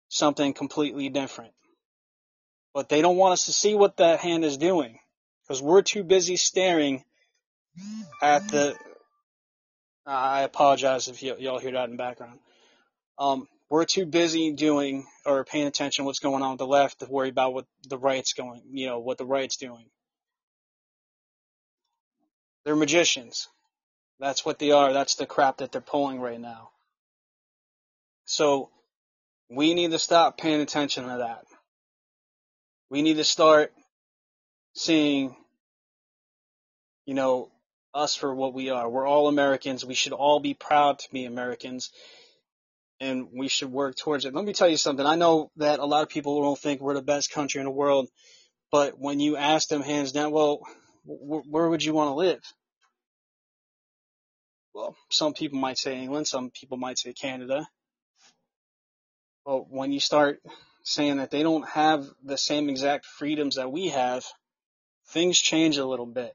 [0.10, 1.53] something completely different.
[2.73, 4.99] But they don't want us to see what that hand is doing
[5.43, 7.03] because we're too busy staring
[8.21, 8.75] at the.
[10.05, 12.39] I apologize if y- y'all hear that in the background.
[13.17, 16.99] Um, we're too busy doing or paying attention to what's going on with the left
[16.99, 19.86] to worry about what the right's going, you know, what the right's doing.
[22.63, 23.49] They're magicians.
[24.20, 24.93] That's what they are.
[24.93, 26.70] That's the crap that they're pulling right now.
[28.26, 28.70] So
[29.49, 31.45] we need to stop paying attention to that.
[32.89, 33.74] We need to start
[34.76, 35.36] seeing,
[37.05, 37.49] you know,
[37.93, 38.89] us for what we are.
[38.89, 39.86] We're all Americans.
[39.86, 41.91] We should all be proud to be Americans
[42.99, 44.34] and we should work towards it.
[44.34, 45.05] Let me tell you something.
[45.05, 47.72] I know that a lot of people don't think we're the best country in the
[47.72, 48.09] world,
[48.72, 50.61] but when you ask them hands down, well,
[51.05, 52.41] wh- where would you want to live?
[54.78, 57.67] Well, some people might say England, some people might say Canada.
[59.43, 60.39] But when you start
[60.84, 64.23] saying that they don't have the same exact freedoms that we have,
[65.07, 66.32] things change a little bit.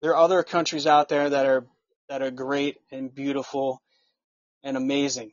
[0.00, 1.66] There are other countries out there that are
[2.08, 3.82] that are great and beautiful
[4.62, 5.32] and amazing.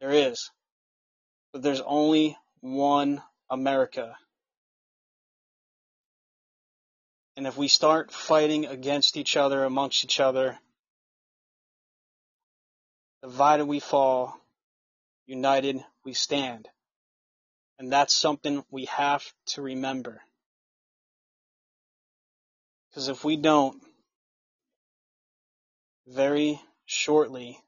[0.00, 0.50] There is.
[1.52, 4.16] But there's only one America.
[7.36, 10.58] And if we start fighting against each other, amongst each other,
[13.22, 14.40] divided we fall,
[15.26, 16.68] united we stand.
[17.78, 20.22] And that's something we have to remember.
[22.90, 23.82] Because if we don't,
[26.06, 27.58] very shortly,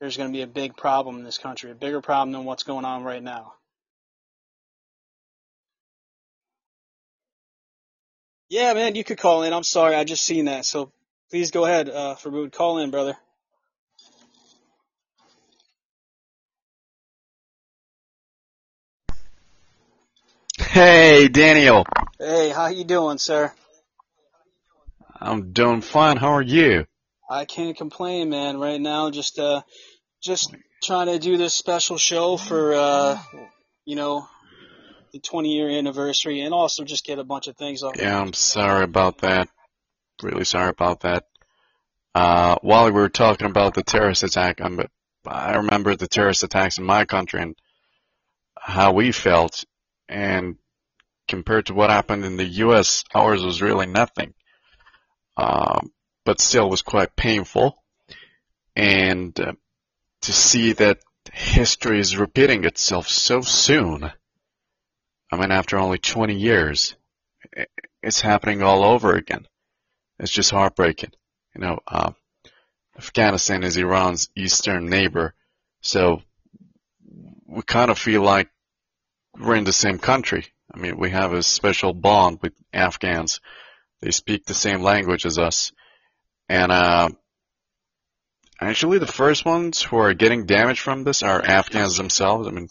[0.00, 2.62] there's going to be a big problem in this country, a bigger problem than what's
[2.62, 3.52] going on right now.
[8.50, 9.52] Yeah, man, you could call in.
[9.52, 10.64] I'm sorry, I just seen that.
[10.64, 10.90] So
[11.30, 12.52] please go ahead, uh, Farood.
[12.52, 13.16] Call in, brother.
[20.58, 21.86] Hey, Daniel.
[22.18, 23.52] Hey, how you doing, sir?
[25.20, 26.16] I'm doing fine.
[26.16, 26.86] How are you?
[27.30, 28.58] I can't complain, man.
[28.58, 29.62] Right now, just uh,
[30.20, 33.18] just trying to do this special show for uh,
[33.84, 34.26] you know,
[35.12, 37.96] the 20 year anniversary, and also just get a bunch of things off.
[37.98, 39.48] Yeah, I'm sorry about that.
[40.22, 41.24] Really sorry about that.
[42.14, 44.80] Uh, while we were talking about the terrorist attack, I'm,
[45.26, 47.56] I remember the terrorist attacks in my country and
[48.58, 49.64] how we felt,
[50.08, 50.56] and
[51.28, 54.34] compared to what happened in the U.S., ours was really nothing.
[55.36, 55.92] Um,
[56.24, 57.82] but still was quite painful.
[58.76, 59.52] And uh,
[60.22, 60.98] to see that
[61.32, 64.10] history is repeating itself so soon,
[65.30, 66.96] I mean, after only 20 years,
[68.02, 69.46] it's happening all over again.
[70.18, 71.12] It's just heartbreaking.
[71.54, 72.12] You know, uh,
[72.96, 75.34] Afghanistan is Iran's eastern neighbor,
[75.80, 76.22] so
[77.46, 78.50] we kind of feel like
[79.38, 80.46] we're in the same country.
[80.72, 83.40] I mean, we have a special bond with Afghans.
[84.00, 85.72] They speak the same language as us.
[86.48, 87.10] And uh,
[88.60, 92.46] actually, the first ones who are getting damaged from this are Afghans themselves.
[92.46, 92.68] I mean,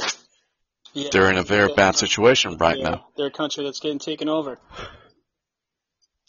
[0.94, 3.06] Yeah, they're in a very bad situation right yeah, now.
[3.16, 4.60] They're a country that's getting taken over.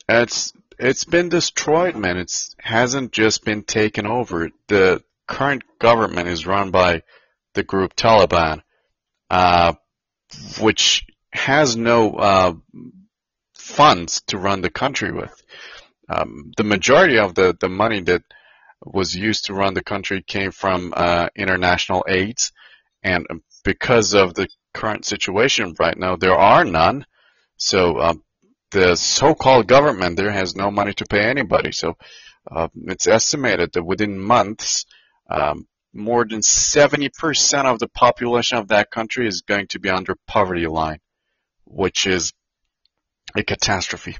[0.08, 2.16] It's it's been destroyed, man.
[2.16, 4.50] It's hasn't just been taken over.
[4.68, 7.02] The current government is run by
[7.54, 8.62] the group Taliban,
[9.30, 9.74] uh,
[10.60, 12.54] which has no uh,
[13.54, 15.42] funds to run the country with.
[16.08, 18.22] Um, the majority of the, the money that
[18.84, 22.52] was used to run the country came from uh, international aids,
[23.02, 23.26] and
[23.64, 27.06] because of the current situation right now, there are none.
[27.56, 28.24] So um,
[28.70, 31.72] the so-called government there has no money to pay anybody.
[31.72, 31.96] So
[32.50, 34.86] uh, it's estimated that within months,
[35.28, 40.14] um, more than 70% of the population of that country is going to be under
[40.26, 41.00] poverty line,
[41.64, 42.32] which is
[43.36, 44.16] a catastrophe.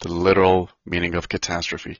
[0.00, 1.98] The literal meaning of catastrophe.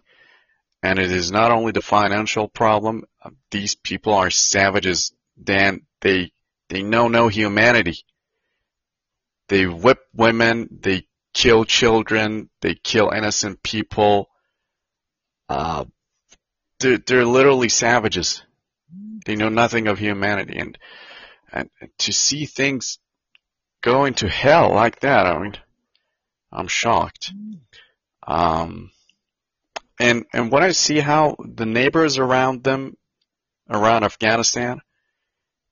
[0.83, 5.13] And it is not only the financial problem, uh, these people are savages,
[5.43, 5.83] Dan.
[6.01, 6.33] They,
[6.69, 8.05] they know no humanity.
[9.49, 14.29] They whip women, they kill children, they kill innocent people.
[15.49, 15.87] Uh,
[16.81, 18.43] they're, they're literally savages.
[19.25, 20.59] They know nothing of humanity.
[20.59, 20.79] And,
[21.53, 22.99] and to see things
[23.83, 25.55] going to hell like that, I mean,
[26.53, 27.33] I'm shocked.
[28.27, 28.91] Um,
[29.99, 32.97] and, and when I see how the neighbors around them,
[33.71, 34.81] around Afghanistan,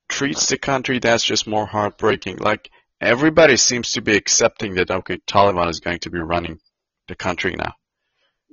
[0.08, 2.38] treats the country, that's just more heartbreaking.
[2.38, 6.58] Like, everybody seems to be accepting that, okay, Taliban is going to be running
[7.08, 7.74] the country now.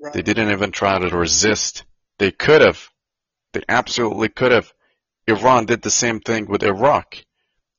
[0.02, 0.14] Right.
[0.14, 1.86] They didn't even try to resist.
[2.20, 2.90] They could have.
[3.54, 4.72] They absolutely could have.
[5.28, 7.16] Iran did the same thing with Iraq.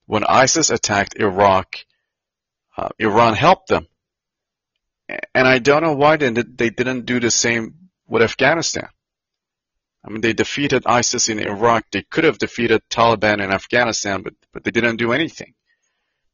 [0.06, 1.76] When ISIS attacked Iraq,
[2.76, 3.86] uh, Iran helped them.
[5.08, 8.88] And I don't know why they, they didn't do the same with Afghanistan.
[10.04, 11.86] I mean, they defeated ISIS in Iraq.
[11.90, 15.54] They could have defeated Taliban in Afghanistan, but, but they didn't do anything.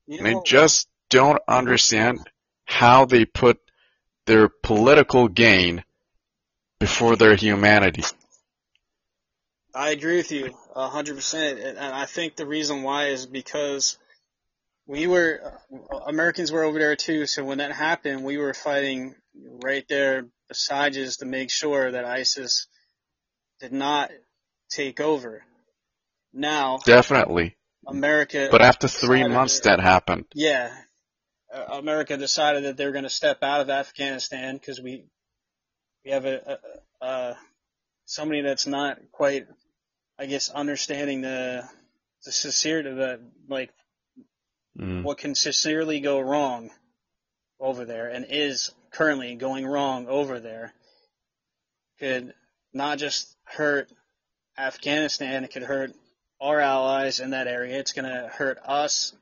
[0.06, 2.18] You And I just don't understand
[2.64, 3.58] how they put
[4.26, 5.84] their political gain
[6.80, 8.02] before their humanity.
[9.72, 13.26] I agree with you a hundred percent, and and I think the reason why is
[13.26, 13.98] because
[14.86, 15.60] we were
[15.92, 17.26] uh, Americans were over there too.
[17.26, 19.14] So when that happened, we were fighting
[19.62, 22.66] right there beside us to make sure that ISIS
[23.60, 24.10] did not
[24.70, 25.44] take over.
[26.32, 27.56] Now Definitely.
[27.86, 30.26] America, But after three months that- that happened.
[30.34, 30.76] yeah,
[31.52, 35.06] uh, America decided that they were going to step out of Afghanistan because we
[36.04, 36.58] we have a,
[37.02, 37.38] a, a
[38.06, 39.46] somebody that's not quite,
[40.18, 41.68] I guess, understanding the
[42.24, 43.70] the sincerity the like
[44.78, 45.02] Mm.
[45.02, 46.70] what can sincerely go wrong
[47.58, 50.72] over there and is currently going wrong over there
[51.98, 52.32] could
[52.72, 53.90] not just hurt
[54.58, 55.92] Afghanistan, it could hurt
[56.40, 57.78] our allies in that area.
[57.78, 59.12] It's going to hurt us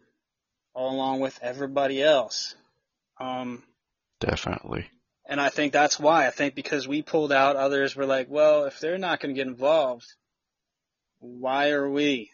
[0.75, 2.55] all along with everybody else.
[3.21, 3.63] Um,
[4.21, 4.87] Definitely.
[5.27, 6.27] and I think that's why.
[6.27, 9.39] I think because we pulled out, others were like, well, if they're not going to
[9.39, 10.07] get involved,
[11.21, 12.31] why are we?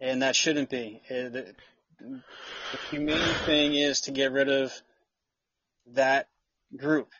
[0.00, 1.00] And that shouldn't be.
[1.08, 1.54] Uh, The,
[2.00, 2.22] the
[2.90, 4.72] humane thing is to get rid of
[5.92, 6.28] that
[6.76, 7.10] group.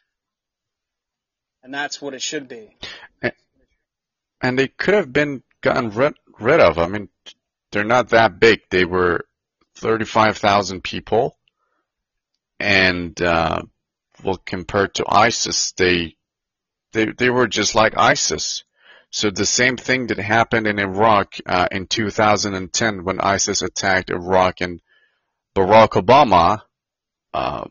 [1.62, 2.76] And that's what it should be.
[4.40, 6.78] And they could have been gotten rid, rid of.
[6.78, 7.08] I mean,
[7.70, 8.62] they're not that big.
[8.70, 9.24] They were
[9.76, 11.38] 35,000 people.
[12.58, 13.62] And, uh,
[14.24, 16.16] well, compared to ISIS, they,
[16.92, 18.64] they, they were just like ISIS.
[19.10, 24.60] So the same thing that happened in Iraq, uh, in 2010 when ISIS attacked Iraq
[24.60, 24.80] and
[25.54, 26.62] Barack Obama,
[27.34, 27.66] uh,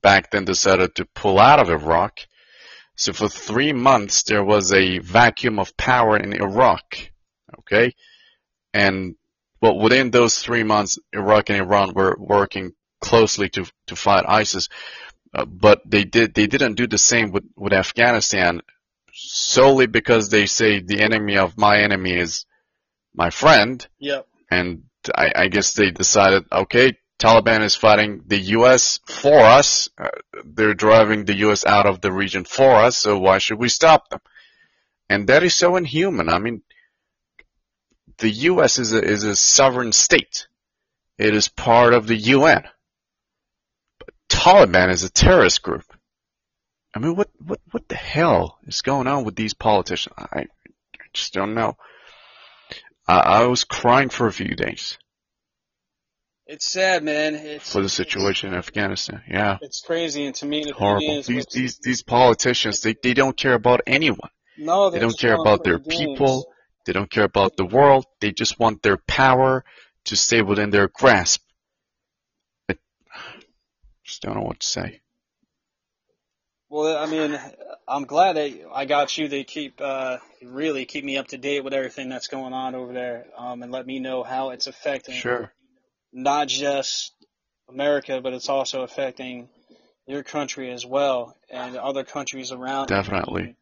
[0.00, 2.20] back then decided to pull out of Iraq.
[2.96, 7.10] So for three months, there was a vacuum of power in Iraq.
[7.60, 7.94] Okay.
[8.72, 9.16] And
[9.60, 14.68] well, within those three months, Iraq and Iran were working closely to, to fight ISIS.
[15.32, 18.60] Uh, but they did, they didn't do the same with, with Afghanistan
[19.12, 22.46] solely because they say the enemy of my enemy is
[23.14, 23.86] my friend.
[23.98, 24.26] Yep.
[24.50, 24.84] And
[25.14, 29.00] I, I guess they decided, okay, Taliban is fighting the U.S.
[29.06, 29.88] for us.
[29.96, 30.08] Uh,
[30.44, 31.64] they're driving the U.S.
[31.64, 34.20] out of the region for us, so why should we stop them?
[35.08, 36.28] And that is so inhuman.
[36.28, 36.62] I mean,
[38.18, 38.78] the U.S.
[38.78, 40.48] is a, is a sovereign state.
[41.16, 42.64] It is part of the UN.
[43.98, 45.84] But Taliban is a terrorist group.
[46.94, 50.14] I mean, what, what, what the hell is going on with these politicians?
[50.18, 50.46] I, I
[51.12, 51.76] just don't know.
[53.06, 54.98] I, I was crying for a few days
[56.46, 57.34] It's sad, man.
[57.34, 59.22] It's for the situation in Afghanistan.
[59.28, 59.54] Yeah.
[59.54, 61.22] It's, it's crazy, and to me, the Horrible.
[61.22, 64.28] These, these, these politicians, they, they don't care about anyone.
[64.58, 65.96] no, They don't care about their games.
[65.96, 66.52] people.
[66.84, 68.04] They don't care about the world.
[68.20, 69.64] They just want their power
[70.04, 71.40] to stay within their grasp.
[72.68, 72.76] I
[74.04, 75.00] just don't know what to say.
[76.68, 77.38] Well, I mean,
[77.88, 81.64] I'm glad that I got you to keep, uh, really keep me up to date
[81.64, 85.14] with everything that's going on over there, um, and let me know how it's affecting
[85.14, 85.52] Sure.
[86.14, 87.12] Not just
[87.68, 89.48] America, but it's also affecting
[90.06, 92.86] your country as well and other countries around.
[92.86, 93.56] Definitely.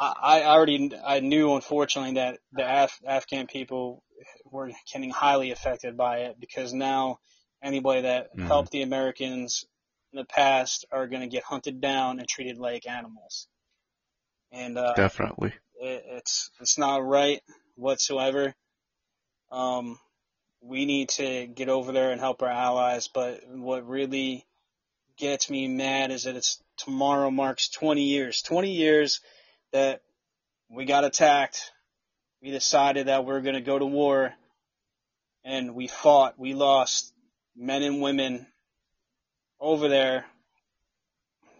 [0.00, 4.02] I, I already I knew unfortunately that the Af- Afghan people
[4.50, 7.18] were getting highly affected by it because now
[7.62, 8.46] anybody that Mhm.
[8.46, 9.64] helped the Americans
[10.12, 13.46] in the past are going to get hunted down and treated like animals.
[14.52, 15.52] And uh, Definitely.
[15.80, 17.42] it, it's it's not right
[17.74, 18.54] whatsoever.
[19.50, 19.98] Um,
[20.60, 23.08] we need to get over there and help our allies.
[23.08, 24.44] But what really
[25.16, 28.42] gets me mad is that it's tomorrow marks 20 years.
[28.42, 29.20] 20 years
[29.72, 30.02] that
[30.70, 31.72] we got attacked.
[32.42, 34.32] We decided that we're going to go to war,
[35.44, 36.38] and we fought.
[36.38, 37.12] We lost
[37.56, 38.46] men and women
[39.60, 40.24] over there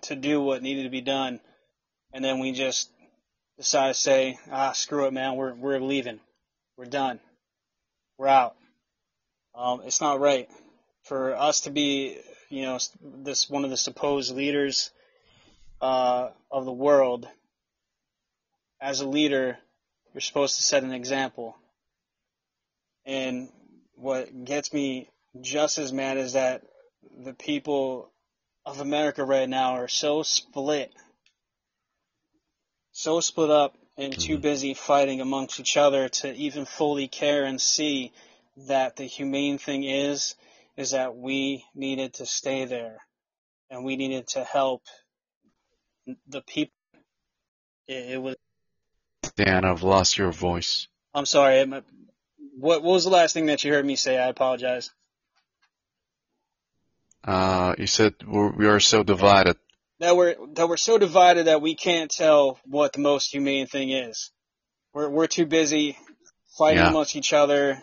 [0.03, 1.41] to do what needed to be done,
[2.13, 2.91] and then we just
[3.57, 5.35] decide to say, ah, screw it, man.
[5.35, 6.21] We're we're leaving.
[6.77, 7.19] We're done.
[8.19, 8.55] We're out.
[9.59, 10.49] Um, it's not right
[11.03, 12.17] for us to be,
[12.49, 14.93] you know, this one of the supposed leaders
[15.81, 17.27] uh, of the world.
[18.81, 19.59] As a leader,
[20.15, 21.57] you're supposed to set an example.
[23.05, 23.49] And
[23.97, 26.63] what gets me just as mad is that
[27.25, 28.13] the people
[28.65, 30.93] of America right now are so split
[32.93, 34.43] so split up and too Mhm.
[34.43, 38.13] busy fighting amongst each other to even fully care and see
[38.67, 40.35] that the humane thing is
[40.77, 42.99] is that we needed to stay there
[43.71, 44.83] and we needed to help
[46.29, 46.73] the people
[47.87, 48.37] it, it was
[49.37, 50.89] Dan, I've lost your voice.
[51.15, 51.69] i'm sorry it-
[52.61, 54.91] what, what was the last thing that you heard me say i apologize
[57.25, 59.57] Uh, you said we're, we are so divided.
[60.01, 63.91] that we're that we're so divided that we can't tell what the most humane thing
[63.91, 64.31] is.
[64.95, 65.99] We're we're too busy
[66.57, 66.89] fighting Yeah.
[66.91, 67.83] amongst each other.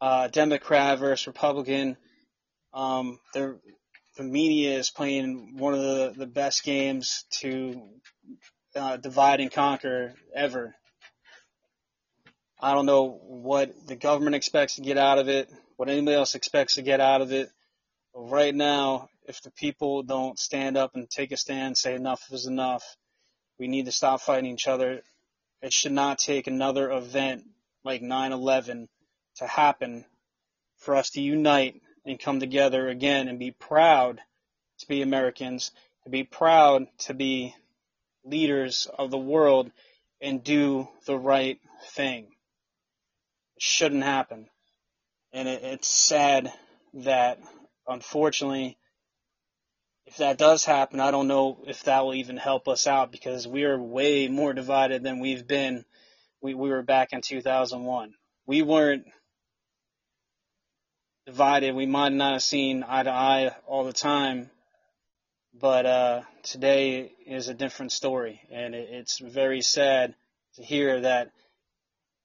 [0.00, 1.96] Uh, Democrat versus Republican.
[2.74, 7.82] Um, the media is playing one of the the best games to
[8.76, 10.74] uh, divide and conquer ever.
[12.60, 16.34] I don't know what the government expects to get out of it, what anybody else
[16.34, 17.50] expects to get out of it.
[18.14, 22.22] But right now, if the people don't stand up and take a stand, say enough
[22.32, 22.84] is enough,
[23.58, 25.02] We need to stop fighting each other.
[25.62, 27.44] It should not take another event
[27.84, 28.88] like 9/11
[29.36, 30.04] to happen
[30.78, 34.20] for us to unite and come together again and be proud
[34.78, 35.70] to be Americans,
[36.04, 37.54] to be proud to be
[38.24, 39.70] leaders of the world
[40.20, 41.60] and do the right
[41.90, 42.24] thing.
[43.56, 44.48] It shouldn't happen.
[45.32, 46.52] And it, it's sad
[46.94, 47.38] that
[47.86, 48.78] unfortunately
[50.06, 53.46] if that does happen, I don't know if that will even help us out because
[53.46, 55.84] we are way more divided than we've been.
[56.40, 58.14] We, we were back in 2001.
[58.46, 59.06] We weren't
[61.26, 61.74] divided.
[61.74, 64.48] We might not have seen eye to eye all the time,
[65.52, 70.14] but uh, today is a different story, and it, it's very sad
[70.54, 71.32] to hear that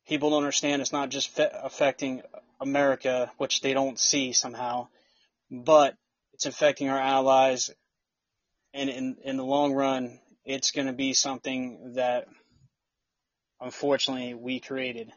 [0.08, 2.22] people don't understand it's not just fe- affecting
[2.60, 4.88] America, which they don't see somehow,
[5.50, 5.96] but
[6.34, 7.72] it's affecting our allies,
[8.72, 12.28] and in in the long run, it's going to be something that
[13.60, 15.12] unfortunately we created.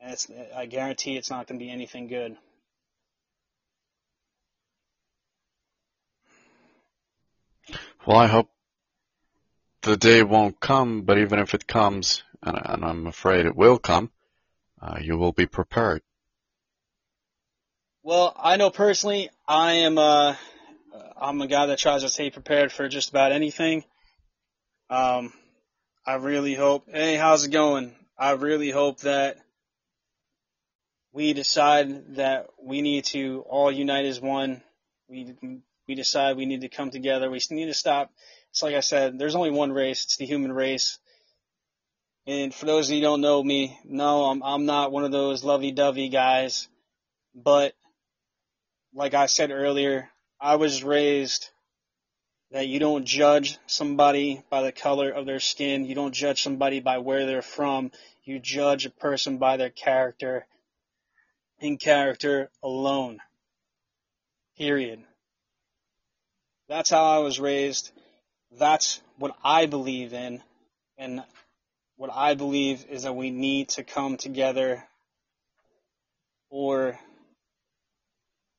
[0.00, 0.16] And
[0.56, 2.36] I guarantee it's not going to be anything good.
[8.10, 8.50] Well, I hope
[9.82, 13.78] the day won't come, but even if it comes, and, and I'm afraid it will
[13.78, 14.10] come,
[14.82, 16.02] uh, you will be prepared.
[18.02, 20.34] Well, I know personally, I am uh,
[21.20, 23.84] I'm a guy that tries to stay prepared for just about anything.
[24.88, 25.32] Um,
[26.04, 26.88] I really hope.
[26.90, 27.94] Hey, how's it going?
[28.18, 29.36] I really hope that
[31.12, 34.64] we decide that we need to all unite as one.
[35.08, 35.36] We
[35.90, 37.28] we decide we need to come together.
[37.28, 38.12] We need to stop.
[38.50, 40.04] It's like I said, there's only one race.
[40.04, 41.00] It's the human race.
[42.28, 45.10] And for those of you who don't know me, no, I'm I'm not one of
[45.10, 46.68] those lovey-dovey guys.
[47.34, 47.74] But
[48.94, 50.08] like I said earlier,
[50.40, 51.50] I was raised
[52.52, 55.86] that you don't judge somebody by the color of their skin.
[55.86, 57.90] You don't judge somebody by where they're from.
[58.22, 60.46] You judge a person by their character
[61.58, 63.18] in character alone.
[64.56, 65.04] Period.
[66.70, 67.90] That's how I was raised.
[68.56, 70.40] That's what I believe in.
[70.96, 71.24] And
[71.96, 74.84] what I believe is that we need to come together
[76.48, 76.96] or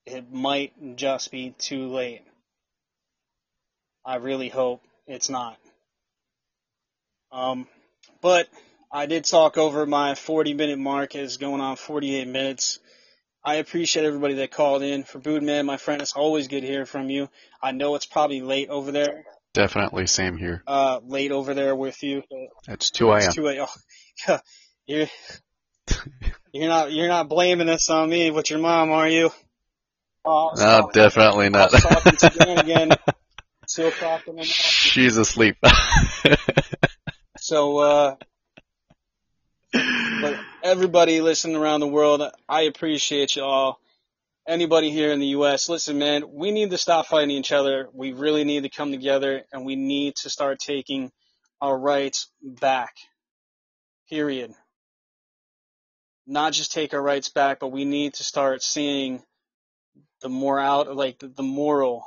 [0.05, 2.23] it might just be too late.
[4.03, 5.57] I really hope it's not.
[7.31, 7.65] Um,
[8.19, 8.49] but
[8.91, 12.79] I did talk over my 40 minute mark is going on 48 minutes.
[13.43, 15.03] I appreciate everybody that called in.
[15.03, 17.29] For Bootman, my friend, it's always good to hear from you.
[17.61, 19.25] I know it's probably late over there.
[19.53, 20.63] Definitely, same here.
[20.67, 22.23] Uh, late over there with you.
[22.67, 23.17] It's 2 a.m.
[23.17, 23.67] It's 2 a.m.
[24.27, 24.39] Oh,
[24.85, 25.07] you're,
[26.53, 29.31] you're not, you're not blaming this on me with your mom, are you?
[30.23, 31.71] Oh, no, definitely not.
[31.71, 32.91] To Dan again.
[33.67, 34.43] Two o'clock in the.
[34.43, 35.57] She's asleep.
[37.43, 38.15] So, uh,
[40.21, 43.79] but everybody listening around the world, I appreciate you all.
[44.47, 47.89] Anybody here in the U.S., listen, man, we need to stop fighting each other.
[47.93, 51.11] We really need to come together and we need to start taking
[51.61, 52.95] our rights back.
[54.09, 54.53] Period.
[56.27, 59.21] Not just take our rights back, but we need to start seeing
[60.21, 62.05] the more out, like the, the moral,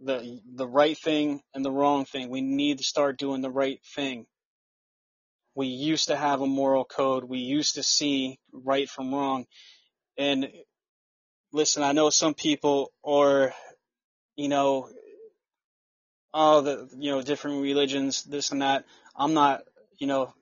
[0.00, 2.30] the, the right thing and the wrong thing.
[2.30, 4.26] We need to start doing the right thing.
[5.54, 7.24] We used to have a moral code.
[7.24, 9.46] We used to see right from wrong.
[10.18, 10.48] And
[11.52, 13.52] listen, I know some people are,
[14.36, 14.88] you know,
[16.32, 18.84] oh, the, you know, different religions, this and that.
[19.16, 19.62] I'm not,
[19.98, 20.34] you know,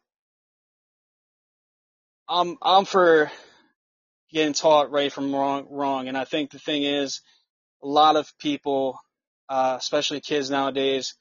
[2.28, 3.30] I'm, I'm for
[4.32, 6.08] getting taught right from wrong, wrong.
[6.08, 7.20] And I think the thing is,
[7.82, 8.98] a lot of people,
[9.48, 11.14] uh, especially kids nowadays,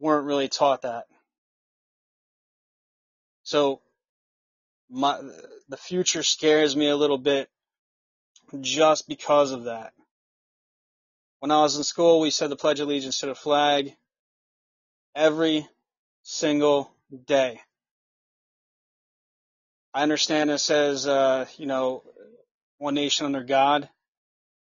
[0.00, 1.04] weren't really taught that.
[3.48, 3.80] So
[4.90, 5.18] my,
[5.70, 7.48] the future scares me a little bit
[8.60, 9.94] just because of that.
[11.38, 13.96] When I was in school, we said the Pledge of Allegiance to the flag
[15.14, 15.66] every
[16.24, 16.92] single
[17.24, 17.58] day.
[19.94, 22.02] I understand it says, uh, you know,
[22.76, 23.88] one nation under God.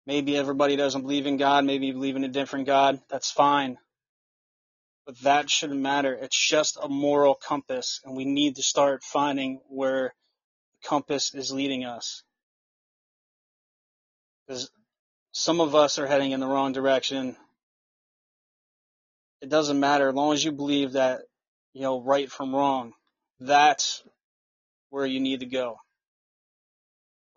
[0.06, 1.64] Maybe everybody doesn't believe in God.
[1.64, 3.00] Maybe you believe in a different God.
[3.10, 3.76] That's fine.
[5.08, 6.12] But that shouldn't matter.
[6.12, 10.12] It's just a moral compass, and we need to start finding where
[10.82, 12.22] the compass is leading us.
[14.46, 14.70] Because
[15.32, 17.36] some of us are heading in the wrong direction.
[19.40, 21.22] It doesn't matter as long as you believe that,
[21.72, 22.92] you know, right from wrong.
[23.40, 24.04] That's
[24.90, 25.78] where you need to go.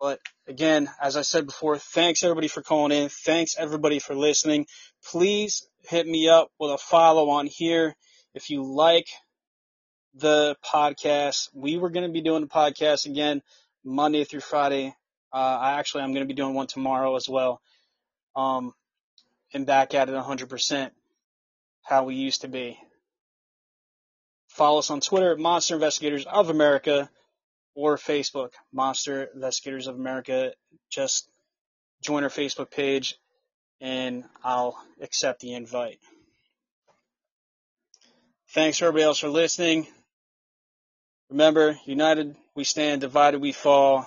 [0.02, 3.08] But again, as I said before, thanks everybody for calling in.
[3.08, 4.66] Thanks everybody for listening.
[5.12, 7.94] Please hit me up with a follow on here.
[8.34, 9.06] If you like
[10.14, 11.48] the podcast.
[11.54, 13.42] We were going to be doing the podcast again
[13.84, 14.94] Monday through Friday.
[15.32, 17.60] Uh, I actually, I'm going to be doing one tomorrow as well.
[18.36, 18.72] Um,
[19.54, 20.90] and back at it 100%
[21.82, 22.78] how we used to be.
[24.48, 27.08] Follow us on Twitter at Monster Investigators of America
[27.74, 30.52] or Facebook, Monster Investigators of America.
[30.90, 31.28] Just
[32.02, 33.16] join our Facebook page
[33.80, 35.98] and I'll accept the invite.
[38.50, 39.86] Thanks for everybody else for listening.
[41.30, 44.06] Remember, united we stand, divided we fall.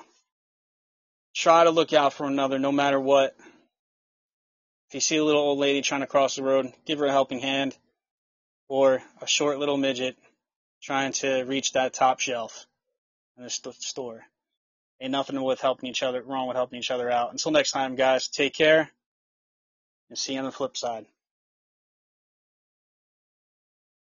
[1.34, 3.36] Try to look out for another no matter what.
[4.90, 7.12] If you see a little old lady trying to cross the road, give her a
[7.12, 7.76] helping hand.
[8.68, 10.16] Or a short little midget
[10.82, 12.66] trying to reach that top shelf
[13.38, 14.26] in the st- store.
[15.02, 17.32] Ain't nothing with helping each other wrong with helping each other out.
[17.32, 18.90] Until next time, guys, take care
[20.10, 21.06] and see you on the flip side.